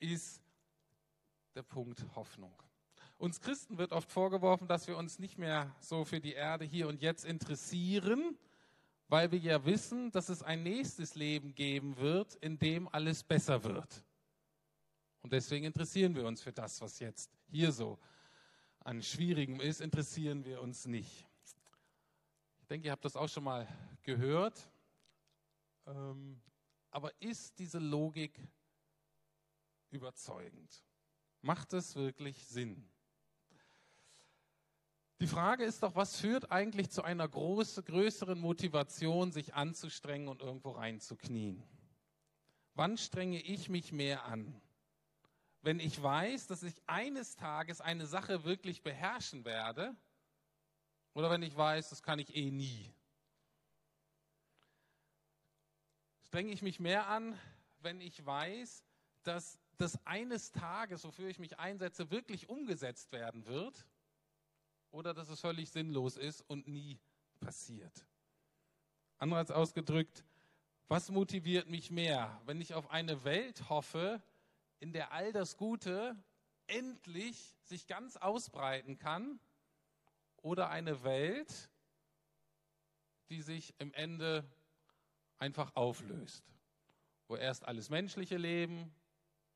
ist 0.00 0.42
der 1.54 1.62
Punkt 1.62 2.04
Hoffnung. 2.16 2.52
Uns 3.16 3.40
Christen 3.40 3.78
wird 3.78 3.92
oft 3.92 4.10
vorgeworfen, 4.10 4.66
dass 4.66 4.88
wir 4.88 4.96
uns 4.96 5.20
nicht 5.20 5.38
mehr 5.38 5.72
so 5.78 6.04
für 6.04 6.20
die 6.20 6.32
Erde 6.32 6.64
hier 6.64 6.88
und 6.88 7.00
jetzt 7.00 7.24
interessieren, 7.24 8.36
weil 9.06 9.30
wir 9.30 9.38
ja 9.38 9.64
wissen, 9.64 10.10
dass 10.10 10.28
es 10.28 10.42
ein 10.42 10.64
nächstes 10.64 11.14
Leben 11.14 11.54
geben 11.54 11.96
wird, 11.98 12.34
in 12.36 12.58
dem 12.58 12.88
alles 12.88 13.22
besser 13.22 13.62
wird. 13.62 14.02
Und 15.22 15.32
deswegen 15.32 15.64
interessieren 15.64 16.16
wir 16.16 16.26
uns 16.26 16.42
für 16.42 16.52
das, 16.52 16.80
was 16.80 16.98
jetzt 16.98 17.30
hier 17.46 17.70
so 17.70 18.00
an 18.80 19.00
Schwierigem 19.00 19.60
ist, 19.60 19.80
interessieren 19.80 20.44
wir 20.44 20.60
uns 20.60 20.86
nicht. 20.86 21.28
Ich 22.64 22.68
denke, 22.68 22.86
ihr 22.86 22.92
habt 22.92 23.04
das 23.04 23.14
auch 23.14 23.28
schon 23.28 23.44
mal 23.44 23.68
gehört. 24.04 24.58
Ähm, 25.84 26.40
aber 26.90 27.12
ist 27.20 27.58
diese 27.58 27.78
Logik 27.78 28.40
überzeugend? 29.90 30.82
Macht 31.42 31.74
es 31.74 31.94
wirklich 31.94 32.46
Sinn? 32.46 32.90
Die 35.20 35.26
Frage 35.26 35.64
ist 35.64 35.82
doch, 35.82 35.94
was 35.94 36.18
führt 36.18 36.50
eigentlich 36.50 36.88
zu 36.88 37.02
einer 37.02 37.28
große, 37.28 37.82
größeren 37.82 38.40
Motivation, 38.40 39.30
sich 39.30 39.52
anzustrengen 39.52 40.28
und 40.28 40.40
irgendwo 40.40 40.70
reinzuknien? 40.70 41.62
Wann 42.72 42.96
strenge 42.96 43.42
ich 43.42 43.68
mich 43.68 43.92
mehr 43.92 44.24
an? 44.24 44.58
Wenn 45.60 45.80
ich 45.80 46.02
weiß, 46.02 46.46
dass 46.46 46.62
ich 46.62 46.80
eines 46.86 47.36
Tages 47.36 47.82
eine 47.82 48.06
Sache 48.06 48.44
wirklich 48.44 48.82
beherrschen 48.82 49.44
werde, 49.44 49.94
oder 51.14 51.30
wenn 51.30 51.42
ich 51.42 51.56
weiß, 51.56 51.90
das 51.90 52.02
kann 52.02 52.18
ich 52.18 52.34
eh 52.36 52.50
nie. 52.50 52.92
Strenge 56.26 56.52
ich 56.52 56.62
mich 56.62 56.80
mehr 56.80 57.08
an, 57.08 57.38
wenn 57.80 58.00
ich 58.00 58.24
weiß, 58.24 58.84
dass 59.22 59.58
das 59.78 60.04
eines 60.06 60.52
Tages, 60.52 61.04
wofür 61.04 61.28
ich 61.28 61.38
mich 61.38 61.58
einsetze, 61.58 62.10
wirklich 62.10 62.48
umgesetzt 62.48 63.12
werden 63.12 63.46
wird? 63.46 63.86
oder 64.94 65.12
dass 65.12 65.28
es 65.28 65.40
völlig 65.40 65.70
sinnlos 65.70 66.16
ist 66.16 66.40
und 66.42 66.68
nie 66.68 66.98
passiert. 67.40 68.06
Andererseits 69.18 69.50
ausgedrückt, 69.50 70.24
was 70.86 71.10
motiviert 71.10 71.68
mich 71.68 71.90
mehr, 71.90 72.40
wenn 72.46 72.60
ich 72.60 72.74
auf 72.74 72.90
eine 72.90 73.24
Welt 73.24 73.68
hoffe, 73.68 74.22
in 74.78 74.92
der 74.92 75.10
all 75.12 75.32
das 75.32 75.56
Gute 75.56 76.16
endlich 76.68 77.56
sich 77.62 77.88
ganz 77.88 78.16
ausbreiten 78.16 78.96
kann, 78.96 79.40
oder 80.44 80.68
eine 80.68 81.02
Welt, 81.04 81.70
die 83.30 83.40
sich 83.40 83.74
im 83.78 83.92
Ende 83.94 84.44
einfach 85.38 85.74
auflöst, 85.74 86.44
wo 87.28 87.36
erst 87.36 87.64
alles 87.64 87.88
menschliche 87.88 88.36
Leben 88.36 88.94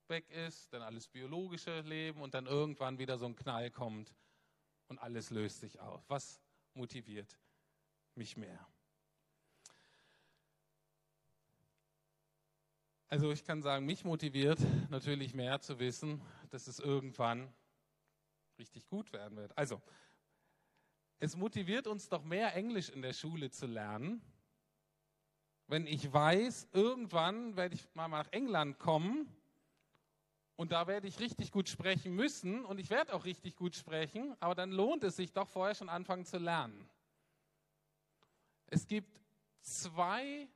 weg 0.08 0.30
ist, 0.30 0.72
dann 0.72 0.80
alles 0.80 1.06
biologische 1.06 1.82
Leben 1.82 2.22
und 2.22 2.32
dann 2.32 2.46
irgendwann 2.46 2.98
wieder 2.98 3.18
so 3.18 3.26
ein 3.26 3.36
Knall 3.36 3.70
kommt 3.70 4.14
und 4.88 4.98
alles 4.98 5.28
löst 5.28 5.60
sich 5.60 5.78
auf. 5.78 6.02
Was 6.08 6.40
motiviert 6.72 7.38
mich 8.14 8.38
mehr? 8.38 8.66
Also 13.08 13.30
ich 13.30 13.44
kann 13.44 13.62
sagen, 13.62 13.84
mich 13.84 14.04
motiviert 14.04 14.58
natürlich 14.88 15.34
mehr 15.34 15.60
zu 15.60 15.78
wissen, 15.78 16.22
dass 16.48 16.66
es 16.66 16.78
irgendwann 16.78 17.52
richtig 18.58 18.86
gut 18.86 19.12
werden 19.12 19.36
wird. 19.36 19.56
Also, 19.56 19.82
es 21.20 21.36
motiviert 21.36 21.86
uns 21.86 22.08
doch 22.08 22.22
mehr 22.22 22.54
Englisch 22.54 22.88
in 22.88 23.02
der 23.02 23.12
Schule 23.12 23.50
zu 23.50 23.66
lernen, 23.66 24.22
wenn 25.66 25.86
ich 25.86 26.12
weiß, 26.12 26.68
irgendwann 26.72 27.56
werde 27.56 27.74
ich 27.74 27.86
mal 27.94 28.08
nach 28.08 28.32
England 28.32 28.78
kommen 28.78 29.28
und 30.56 30.72
da 30.72 30.86
werde 30.86 31.06
ich 31.06 31.20
richtig 31.20 31.52
gut 31.52 31.68
sprechen 31.68 32.14
müssen 32.14 32.64
und 32.64 32.78
ich 32.78 32.88
werde 32.90 33.12
auch 33.12 33.24
richtig 33.24 33.54
gut 33.54 33.76
sprechen, 33.76 34.34
aber 34.40 34.54
dann 34.54 34.72
lohnt 34.72 35.04
es 35.04 35.16
sich 35.16 35.32
doch 35.32 35.48
vorher 35.48 35.74
schon 35.74 35.88
anfangen 35.88 36.24
zu 36.24 36.38
lernen. 36.38 36.88
Es 38.66 38.86
gibt 38.86 39.20
zwei 39.60 40.48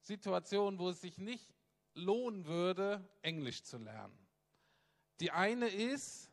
Situationen, 0.00 0.78
wo 0.78 0.88
es 0.88 1.00
sich 1.00 1.18
nicht 1.18 1.54
lohnen 1.94 2.46
würde, 2.46 3.06
Englisch 3.22 3.62
zu 3.62 3.78
lernen. 3.78 4.16
Die 5.20 5.30
eine 5.30 5.68
ist, 5.68 6.30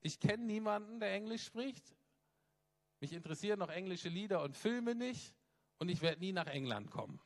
ich 0.00 0.20
kenne 0.20 0.44
niemanden, 0.44 1.00
der 1.00 1.12
Englisch 1.12 1.44
spricht. 1.44 1.94
Mich 3.00 3.12
interessieren 3.12 3.58
noch 3.58 3.70
englische 3.70 4.08
Lieder 4.08 4.42
und 4.42 4.56
Filme 4.56 4.94
nicht 4.94 5.34
und 5.78 5.88
ich 5.88 6.00
werde 6.00 6.20
nie 6.20 6.32
nach 6.32 6.46
England 6.46 6.90
kommen. 6.90 7.20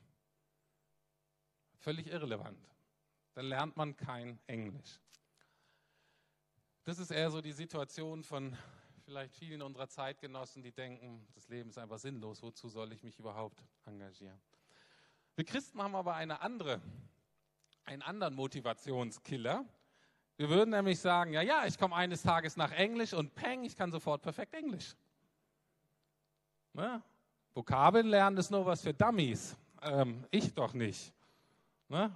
Völlig 1.78 2.08
irrelevant. 2.08 2.58
Dann 3.34 3.46
lernt 3.46 3.76
man 3.76 3.96
kein 3.96 4.40
Englisch. 4.46 5.00
Das 6.84 6.98
ist 6.98 7.10
eher 7.10 7.30
so 7.30 7.40
die 7.40 7.52
Situation 7.52 8.24
von 8.24 8.56
vielleicht 9.04 9.34
vielen 9.36 9.62
unserer 9.62 9.88
Zeitgenossen, 9.88 10.62
die 10.62 10.72
denken, 10.72 11.26
das 11.34 11.48
Leben 11.48 11.70
ist 11.70 11.78
einfach 11.78 11.98
sinnlos, 11.98 12.42
wozu 12.42 12.68
soll 12.68 12.92
ich 12.92 13.02
mich 13.02 13.18
überhaupt 13.18 13.62
engagieren? 13.86 14.38
Wir 15.34 15.44
Christen 15.44 15.80
haben 15.80 15.94
aber 15.94 16.14
eine 16.14 16.42
andere, 16.42 16.82
einen 17.84 18.02
anderen 18.02 18.34
Motivationskiller. 18.34 19.64
Wir 20.36 20.48
würden 20.50 20.70
nämlich 20.70 20.98
sagen, 20.98 21.32
ja, 21.32 21.42
ja, 21.42 21.64
ich 21.64 21.78
komme 21.78 21.94
eines 21.94 22.22
Tages 22.22 22.56
nach 22.56 22.72
Englisch 22.72 23.14
und 23.14 23.34
peng, 23.34 23.64
ich 23.64 23.76
kann 23.76 23.90
sofort 23.90 24.20
perfekt 24.20 24.52
Englisch. 24.54 24.94
Ne? 26.78 27.02
Vokabeln 27.54 28.06
lernen 28.06 28.36
ist 28.36 28.52
nur 28.52 28.64
was 28.64 28.82
für 28.82 28.94
Dummies. 28.94 29.56
Ähm, 29.82 30.24
ich 30.30 30.54
doch 30.54 30.74
nicht. 30.74 31.12
Ne? 31.88 32.14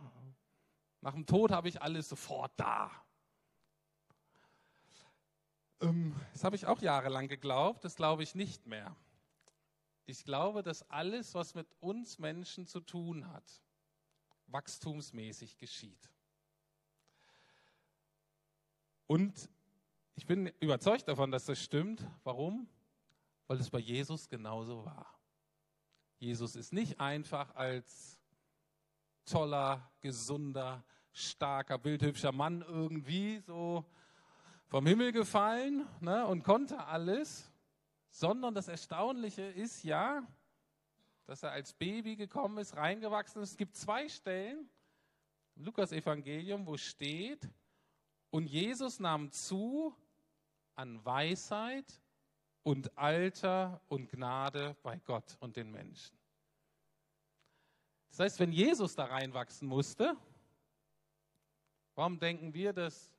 Nach 1.01 1.15
dem 1.15 1.27
Tod 1.27 1.51
habe 1.51 1.69
ich 1.69 1.83
alles 1.83 2.09
sofort 2.09 2.53
da. 2.57 2.89
Ähm, 5.81 6.15
das 6.33 6.45
habe 6.45 6.55
ich 6.55 6.67
auch 6.67 6.81
jahrelang 6.81 7.27
geglaubt, 7.27 7.85
das 7.85 7.97
glaube 7.97 8.23
ich 8.23 8.37
nicht 8.37 8.69
mehr. 8.69 8.95
Ich 10.07 10.25
glaube, 10.25 10.63
dass 10.63 10.89
alles, 10.89 11.35
was 11.35 11.57
mit 11.57 11.67
uns 11.81 12.21
Menschen 12.21 12.69
zu 12.69 12.79
tun 12.79 13.33
hat, 13.33 13.65
wachstumsmäßig 14.47 15.59
geschieht. 15.59 16.09
Und 19.09 19.51
ich 20.15 20.25
bin 20.25 20.47
überzeugt 20.61 21.09
davon, 21.09 21.33
dass 21.33 21.47
das 21.47 21.61
stimmt. 21.61 22.07
Warum? 22.23 22.69
Weil 23.53 23.61
es 23.61 23.69
bei 23.69 23.81
Jesus 23.81 24.31
genauso 24.31 24.83
war. 24.87 25.15
Jesus 26.17 26.57
ist 26.57 26.73
nicht 26.73 26.99
einfach 26.99 27.55
als 27.55 28.19
toller, 29.27 29.93
gesunder, 30.01 30.83
starker, 31.13 31.77
bildhübscher 31.77 32.33
Mann 32.33 32.63
irgendwie 32.63 33.41
so 33.41 33.85
vom 34.69 34.87
Himmel 34.87 35.13
gefallen 35.13 35.87
ne, 36.01 36.27
und 36.27 36.45
konnte 36.45 36.83
alles, 36.87 37.53
sondern 38.09 38.55
das 38.55 38.69
Erstaunliche 38.69 39.43
ist 39.43 39.83
ja, 39.83 40.27
dass 41.27 41.43
er 41.43 41.51
als 41.51 41.75
Baby 41.75 42.17
gekommen 42.17 42.57
ist, 42.57 42.75
reingewachsen 42.75 43.43
ist. 43.43 43.51
Es 43.51 43.57
gibt 43.59 43.77
zwei 43.77 44.09
Stellen 44.09 44.67
im 45.57 45.65
Lukas-Evangelium, 45.67 46.67
wo 46.67 46.79
steht, 46.79 47.51
und 48.31 48.47
Jesus 48.47 48.99
nahm 48.99 49.31
zu 49.31 49.95
an 50.75 51.05
Weisheit 51.05 52.02
und 52.63 52.97
Alter 52.97 53.81
und 53.89 54.11
Gnade 54.11 54.77
bei 54.83 54.99
Gott 54.99 55.37
und 55.41 55.57
den 55.57 55.71
Menschen. 55.71 56.17
Das 58.11 58.21
heißt, 58.21 58.41
wenn 58.41 58.53
Jesus 58.53 58.95
da 58.95 59.07
reinwachsen 59.07 59.67
musste, 59.67 60.17
warum 61.95 62.19
denken 62.19 62.53
wir, 62.53 62.73
dass 62.73 63.11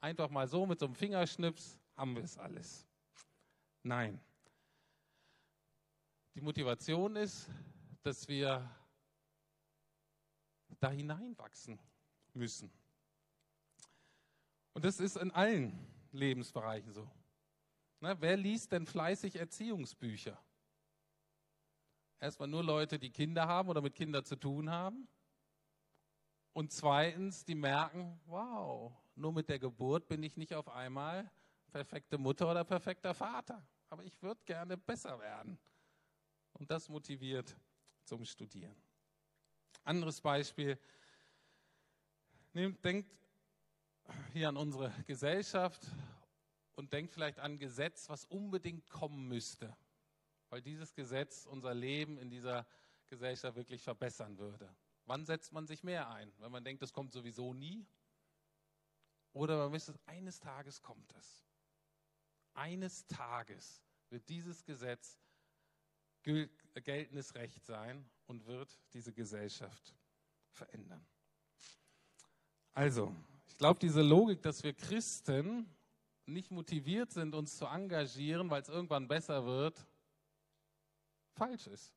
einfach 0.00 0.28
mal 0.28 0.48
so 0.48 0.66
mit 0.66 0.80
so 0.80 0.86
einem 0.86 0.94
Fingerschnips 0.94 1.78
haben 1.96 2.16
wir 2.16 2.24
es 2.24 2.36
alles? 2.36 2.86
Nein. 3.82 4.20
Die 6.34 6.40
Motivation 6.40 7.16
ist, 7.16 7.48
dass 8.02 8.26
wir 8.28 8.68
da 10.78 10.90
hineinwachsen 10.90 11.78
müssen. 12.34 12.70
Und 14.72 14.84
das 14.84 14.98
ist 15.00 15.16
in 15.16 15.30
allen 15.30 15.78
Lebensbereichen 16.12 16.92
so. 16.92 17.08
Na, 18.00 18.18
wer 18.20 18.36
liest 18.36 18.72
denn 18.72 18.86
fleißig 18.86 19.36
Erziehungsbücher? 19.36 20.42
Erstmal 22.18 22.48
nur 22.48 22.64
Leute, 22.64 22.98
die 22.98 23.10
Kinder 23.10 23.46
haben 23.46 23.68
oder 23.68 23.82
mit 23.82 23.94
Kindern 23.94 24.24
zu 24.24 24.36
tun 24.36 24.70
haben. 24.70 25.06
Und 26.52 26.72
zweitens, 26.72 27.44
die 27.44 27.54
merken, 27.54 28.20
wow, 28.26 28.92
nur 29.14 29.32
mit 29.32 29.48
der 29.48 29.58
Geburt 29.58 30.08
bin 30.08 30.22
ich 30.22 30.36
nicht 30.36 30.54
auf 30.54 30.68
einmal 30.68 31.30
perfekte 31.70 32.18
Mutter 32.18 32.50
oder 32.50 32.64
perfekter 32.64 33.14
Vater. 33.14 33.62
Aber 33.90 34.02
ich 34.04 34.20
würde 34.22 34.42
gerne 34.44 34.76
besser 34.76 35.18
werden. 35.18 35.58
Und 36.54 36.70
das 36.70 36.88
motiviert 36.88 37.56
zum 38.04 38.24
Studieren. 38.24 38.76
Anderes 39.84 40.20
Beispiel. 40.20 40.78
Denkt 42.52 43.10
hier 44.32 44.48
an 44.48 44.56
unsere 44.56 44.90
Gesellschaft 45.06 45.86
und 46.80 46.94
denkt 46.94 47.12
vielleicht 47.12 47.38
an 47.38 47.52
ein 47.52 47.58
Gesetz, 47.58 48.08
was 48.08 48.24
unbedingt 48.24 48.88
kommen 48.88 49.28
müsste, 49.28 49.76
weil 50.48 50.62
dieses 50.62 50.94
Gesetz 50.94 51.44
unser 51.44 51.74
Leben 51.74 52.16
in 52.16 52.30
dieser 52.30 52.66
Gesellschaft 53.06 53.54
wirklich 53.54 53.82
verbessern 53.82 54.38
würde. 54.38 54.74
Wann 55.04 55.26
setzt 55.26 55.52
man 55.52 55.66
sich 55.66 55.84
mehr 55.84 56.10
ein? 56.10 56.32
Wenn 56.38 56.50
man 56.50 56.64
denkt, 56.64 56.80
das 56.82 56.94
kommt 56.94 57.12
sowieso 57.12 57.52
nie? 57.52 57.86
Oder 59.34 59.58
man 59.58 59.72
wisst, 59.72 59.92
eines 60.06 60.40
Tages 60.40 60.80
kommt 60.80 61.12
es. 61.18 61.44
Eines 62.54 63.06
Tages 63.06 63.82
wird 64.08 64.26
dieses 64.30 64.64
Gesetz 64.64 65.20
geltendes 66.22 67.34
Recht 67.34 67.62
sein 67.66 68.08
und 68.26 68.46
wird 68.46 68.80
diese 68.94 69.12
Gesellschaft 69.12 69.94
verändern. 70.48 71.06
Also, 72.72 73.14
ich 73.48 73.58
glaube, 73.58 73.78
diese 73.78 74.00
Logik, 74.00 74.40
dass 74.40 74.62
wir 74.62 74.72
Christen 74.72 75.68
nicht 76.32 76.50
motiviert 76.50 77.12
sind, 77.12 77.34
uns 77.34 77.56
zu 77.56 77.66
engagieren, 77.66 78.50
weil 78.50 78.62
es 78.62 78.68
irgendwann 78.68 79.08
besser 79.08 79.44
wird, 79.46 79.86
falsch 81.34 81.66
ist. 81.66 81.94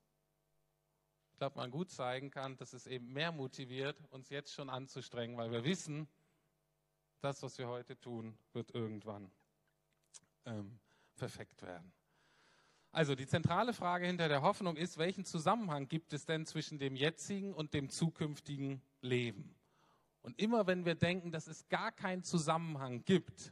Ich 1.31 1.37
glaube, 1.37 1.57
man 1.57 1.71
gut 1.71 1.89
zeigen 1.89 2.29
kann, 2.29 2.55
dass 2.57 2.73
es 2.73 2.87
eben 2.87 3.11
mehr 3.11 3.31
motiviert, 3.31 3.97
uns 4.11 4.29
jetzt 4.29 4.53
schon 4.53 4.69
anzustrengen, 4.69 5.35
weil 5.37 5.51
wir 5.51 5.63
wissen, 5.63 6.07
das, 7.19 7.41
was 7.41 7.57
wir 7.57 7.67
heute 7.67 7.99
tun, 7.99 8.37
wird 8.53 8.71
irgendwann 8.75 9.31
ähm, 10.45 10.79
perfekt 11.15 11.61
werden. 11.61 11.91
Also 12.91 13.15
die 13.15 13.25
zentrale 13.25 13.73
Frage 13.73 14.05
hinter 14.05 14.27
der 14.27 14.43
Hoffnung 14.43 14.75
ist, 14.75 14.97
welchen 14.97 15.25
Zusammenhang 15.25 15.87
gibt 15.87 16.13
es 16.13 16.25
denn 16.25 16.45
zwischen 16.45 16.77
dem 16.77 16.95
jetzigen 16.95 17.53
und 17.53 17.73
dem 17.73 17.89
zukünftigen 17.89 18.83
Leben? 19.01 19.55
Und 20.21 20.39
immer 20.39 20.67
wenn 20.67 20.85
wir 20.85 20.95
denken, 20.95 21.31
dass 21.31 21.47
es 21.47 21.67
gar 21.69 21.91
keinen 21.91 22.23
Zusammenhang 22.23 23.03
gibt, 23.03 23.51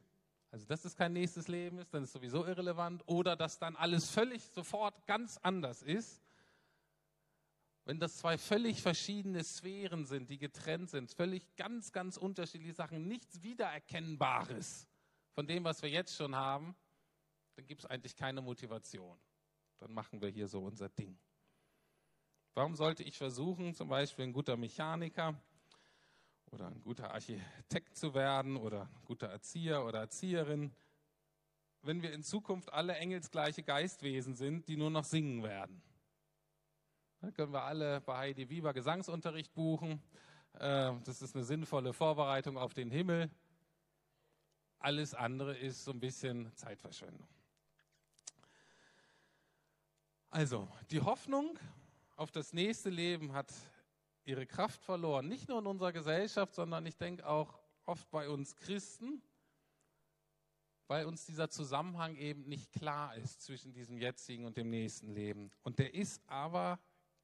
also 0.52 0.66
dass 0.66 0.84
es 0.84 0.96
kein 0.96 1.14
nächstes 1.14 1.48
Leben 1.48 1.80
ist, 1.80 1.94
dann 1.94 2.04
ist 2.04 2.10
es 2.10 2.14
sowieso 2.14 2.46
irrelevant, 2.46 3.04
oder 3.08 3.36
dass 3.36 3.58
dann 3.58 3.76
alles 3.76 4.10
völlig 4.10 4.44
sofort 4.44 5.06
ganz 5.08 5.38
anders 5.38 5.82
ist, 5.82 6.22
wenn 7.86 8.00
das 8.00 8.18
zwei 8.18 8.38
völlig 8.38 8.82
verschiedene 8.82 9.44
Sphären 9.44 10.06
sind, 10.06 10.30
die 10.30 10.38
getrennt 10.38 10.90
sind, 10.90 11.10
völlig 11.10 11.56
ganz, 11.56 11.92
ganz 11.92 12.18
unterschiedliche 12.18 12.74
Sachen, 12.74 13.08
nichts 13.08 13.42
Wiedererkennbares 13.42 14.88
von 15.32 15.48
dem, 15.48 15.64
was 15.64 15.82
wir 15.82 15.90
jetzt 15.90 16.16
schon 16.16 16.36
haben, 16.36 16.76
dann 17.56 17.66
gibt 17.66 17.82
es 17.82 17.90
eigentlich 17.90 18.16
keine 18.16 18.42
Motivation. 18.42 19.18
Dann 19.78 19.94
machen 19.94 20.22
wir 20.22 20.30
hier 20.30 20.48
so 20.48 20.64
unser 20.64 20.90
Ding. 20.90 21.18
Warum 22.54 22.76
sollte 22.76 23.04
ich 23.04 23.18
versuchen, 23.18 23.74
zum 23.74 23.88
Beispiel 23.88 24.26
ein 24.26 24.34
guter 24.34 24.58
Mechaniker 24.58 25.42
oder 26.52 26.68
ein 26.68 26.82
guter 26.82 27.12
Architekt 27.12 27.96
zu 27.96 28.14
werden 28.14 28.58
oder 28.58 28.84
ein 28.84 29.06
guter 29.06 29.28
Erzieher 29.28 29.86
oder 29.86 30.00
Erzieherin, 30.00 30.72
wenn 31.82 32.02
wir 32.02 32.14
in 32.14 32.24
Zukunft 32.24 32.72
alle 32.74 32.96
engelsgleiche 32.96 33.64
Geistwesen 33.64 34.36
sind, 34.36 34.68
die 34.68 34.78
nur 34.78 34.90
noch 34.90 35.06
singen 35.06 35.44
werden. 35.44 35.82
Dann 37.22 37.34
können 37.34 37.54
wir 37.54 37.64
alle 37.64 38.02
bei 38.02 38.18
Heidi 38.18 38.50
Wieber 38.50 38.74
Gesangsunterricht 38.74 39.54
buchen. 39.54 40.02
Äh, 40.54 40.94
das 41.04 41.22
ist 41.22 41.36
eine 41.36 41.46
sinnvolle 41.46 41.94
Vorbereitung 41.94 42.58
auf 42.58 42.74
den 42.74 42.92
Himmel. 42.92 43.30
Alles 44.80 45.14
andere 45.14 45.58
ist 45.58 45.84
so 45.84 45.92
ein 45.92 46.00
bisschen 46.00 46.54
Zeitverschwendung. 46.56 47.28
Also, 50.32 50.68
die 50.90 51.02
Hoffnung 51.02 51.60
auf 52.16 52.32
das 52.32 52.54
nächste 52.54 52.90
Leben 52.90 53.34
hat 53.34 53.54
ihre 54.26 54.46
Kraft 54.46 54.84
verloren. 54.84 55.28
Nicht 55.28 55.50
nur 55.50 55.60
in 55.60 55.68
unserer 55.68 55.92
Gesellschaft, 55.92 56.54
sondern 56.54 56.86
ich 56.86 56.98
denke 56.98 57.26
auch 57.28 57.60
oft 57.86 58.10
bei 58.12 58.30
uns 58.30 58.56
Christen, 58.56 59.22
weil 60.88 61.06
uns 61.06 61.26
dieser 61.26 61.50
Zusammenhang 61.50 62.16
eben 62.16 62.48
nicht 62.48 62.72
klar 62.72 63.16
ist 63.16 63.42
zwischen 63.42 63.74
diesem 63.74 63.98
jetzigen 63.98 64.46
und 64.46 64.58
dem 64.58 64.70
nächsten 64.70 65.14
Leben. 65.14 65.52
Und 65.64 65.80
der 65.80 65.94
ist 65.94 66.22
aber 66.28 66.80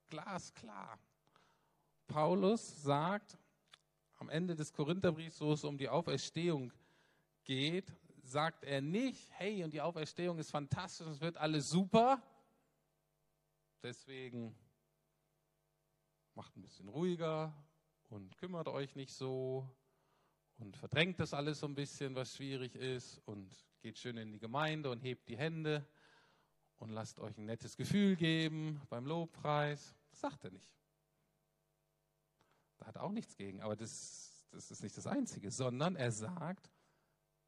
glasklar. 0.10 1.00
Paulus 2.08 2.82
sagt 2.82 3.38
am 4.20 4.30
Ende 4.30 4.56
des 4.56 4.74
Korintherbriefs, 4.74 5.42
wo 5.42 5.54
es 5.54 5.64
um 5.64 5.78
die 5.78 5.90
Auferstehung 5.90 6.72
geht, 7.44 7.94
sagt 8.24 8.64
er 8.64 8.82
nicht, 8.82 9.30
hey, 9.34 9.64
und 9.64 9.74
die 9.74 9.82
Auferstehung 9.82 10.38
ist 10.40 10.52
fantastisch, 10.52 11.08
es 11.08 11.22
wird 11.22 11.38
alles 11.38 11.70
super. 11.70 12.22
Deswegen 13.84 14.56
macht 16.38 16.56
ein 16.56 16.62
bisschen 16.62 16.88
ruhiger 16.88 17.52
und 18.10 18.38
kümmert 18.38 18.68
euch 18.68 18.96
nicht 18.96 19.12
so 19.12 19.68
und 20.60 20.78
verdrängt 20.78 21.20
das 21.20 21.34
alles 21.34 21.62
so 21.62 21.66
ein 21.66 21.74
bisschen, 21.74 22.14
was 22.14 22.36
schwierig 22.36 22.76
ist 22.76 23.20
und 23.26 23.50
geht 23.82 23.98
schön 23.98 24.18
in 24.18 24.32
die 24.32 24.38
Gemeinde 24.38 24.92
und 24.92 25.00
hebt 25.00 25.28
die 25.30 25.36
Hände 25.36 25.84
und 26.78 26.92
lasst 26.92 27.20
euch 27.20 27.36
ein 27.40 27.46
nettes 27.46 27.76
Gefühl 27.76 28.16
geben 28.16 28.80
beim 28.88 29.08
Lobpreis. 29.08 29.96
Das 30.12 30.20
sagt 30.20 30.44
er 30.44 30.52
nicht. 30.52 30.78
Da 32.78 32.86
hat 32.86 32.98
er 32.98 33.04
auch 33.04 33.12
nichts 33.12 33.36
gegen, 33.36 33.62
aber 33.62 33.76
das, 33.76 34.46
das 34.52 34.70
ist 34.70 34.84
nicht 34.84 34.96
das 34.96 35.08
Einzige, 35.08 35.50
sondern 35.50 35.96
er 35.96 36.12
sagt, 36.12 36.70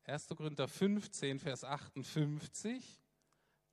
1. 0.05 0.29
Korinther 0.29 0.67
15, 0.67 1.37
Vers 1.37 1.63
58, 1.63 3.03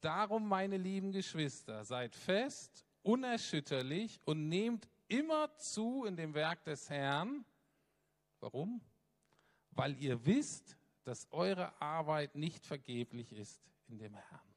Darum, 0.02 0.46
meine 0.46 0.76
lieben 0.76 1.10
Geschwister, 1.10 1.84
seid 1.84 2.14
fest, 2.14 2.84
unerschütterlich 3.00 4.20
und 4.26 4.50
nehmt 4.50 4.86
immer 5.08 5.54
zu 5.56 6.04
in 6.04 6.16
dem 6.16 6.34
Werk 6.34 6.64
des 6.64 6.88
Herrn. 6.90 7.44
Warum? 8.40 8.80
Weil 9.70 9.96
ihr 10.02 10.24
wisst, 10.24 10.76
dass 11.04 11.30
eure 11.30 11.80
Arbeit 11.80 12.34
nicht 12.34 12.66
vergeblich 12.66 13.32
ist 13.32 13.62
in 13.88 13.98
dem 13.98 14.14
Herrn. 14.14 14.54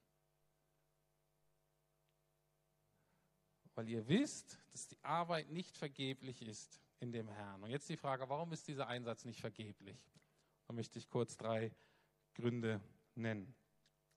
Weil 3.75 3.87
ihr 3.87 4.07
wisst, 4.07 4.59
dass 4.71 4.87
die 4.87 5.01
Arbeit 5.03 5.49
nicht 5.49 5.77
vergeblich 5.77 6.41
ist 6.41 6.81
in 6.99 7.11
dem 7.11 7.27
Herrn. 7.29 7.63
Und 7.63 7.69
jetzt 7.69 7.87
die 7.87 7.97
Frage, 7.97 8.27
warum 8.29 8.51
ist 8.51 8.67
dieser 8.67 8.87
Einsatz 8.87 9.25
nicht 9.25 9.39
vergeblich? 9.39 9.97
Da 10.67 10.73
möchte 10.73 10.99
ich 10.99 11.07
kurz 11.09 11.37
drei 11.37 11.71
Gründe 12.33 12.81
nennen. 13.15 13.55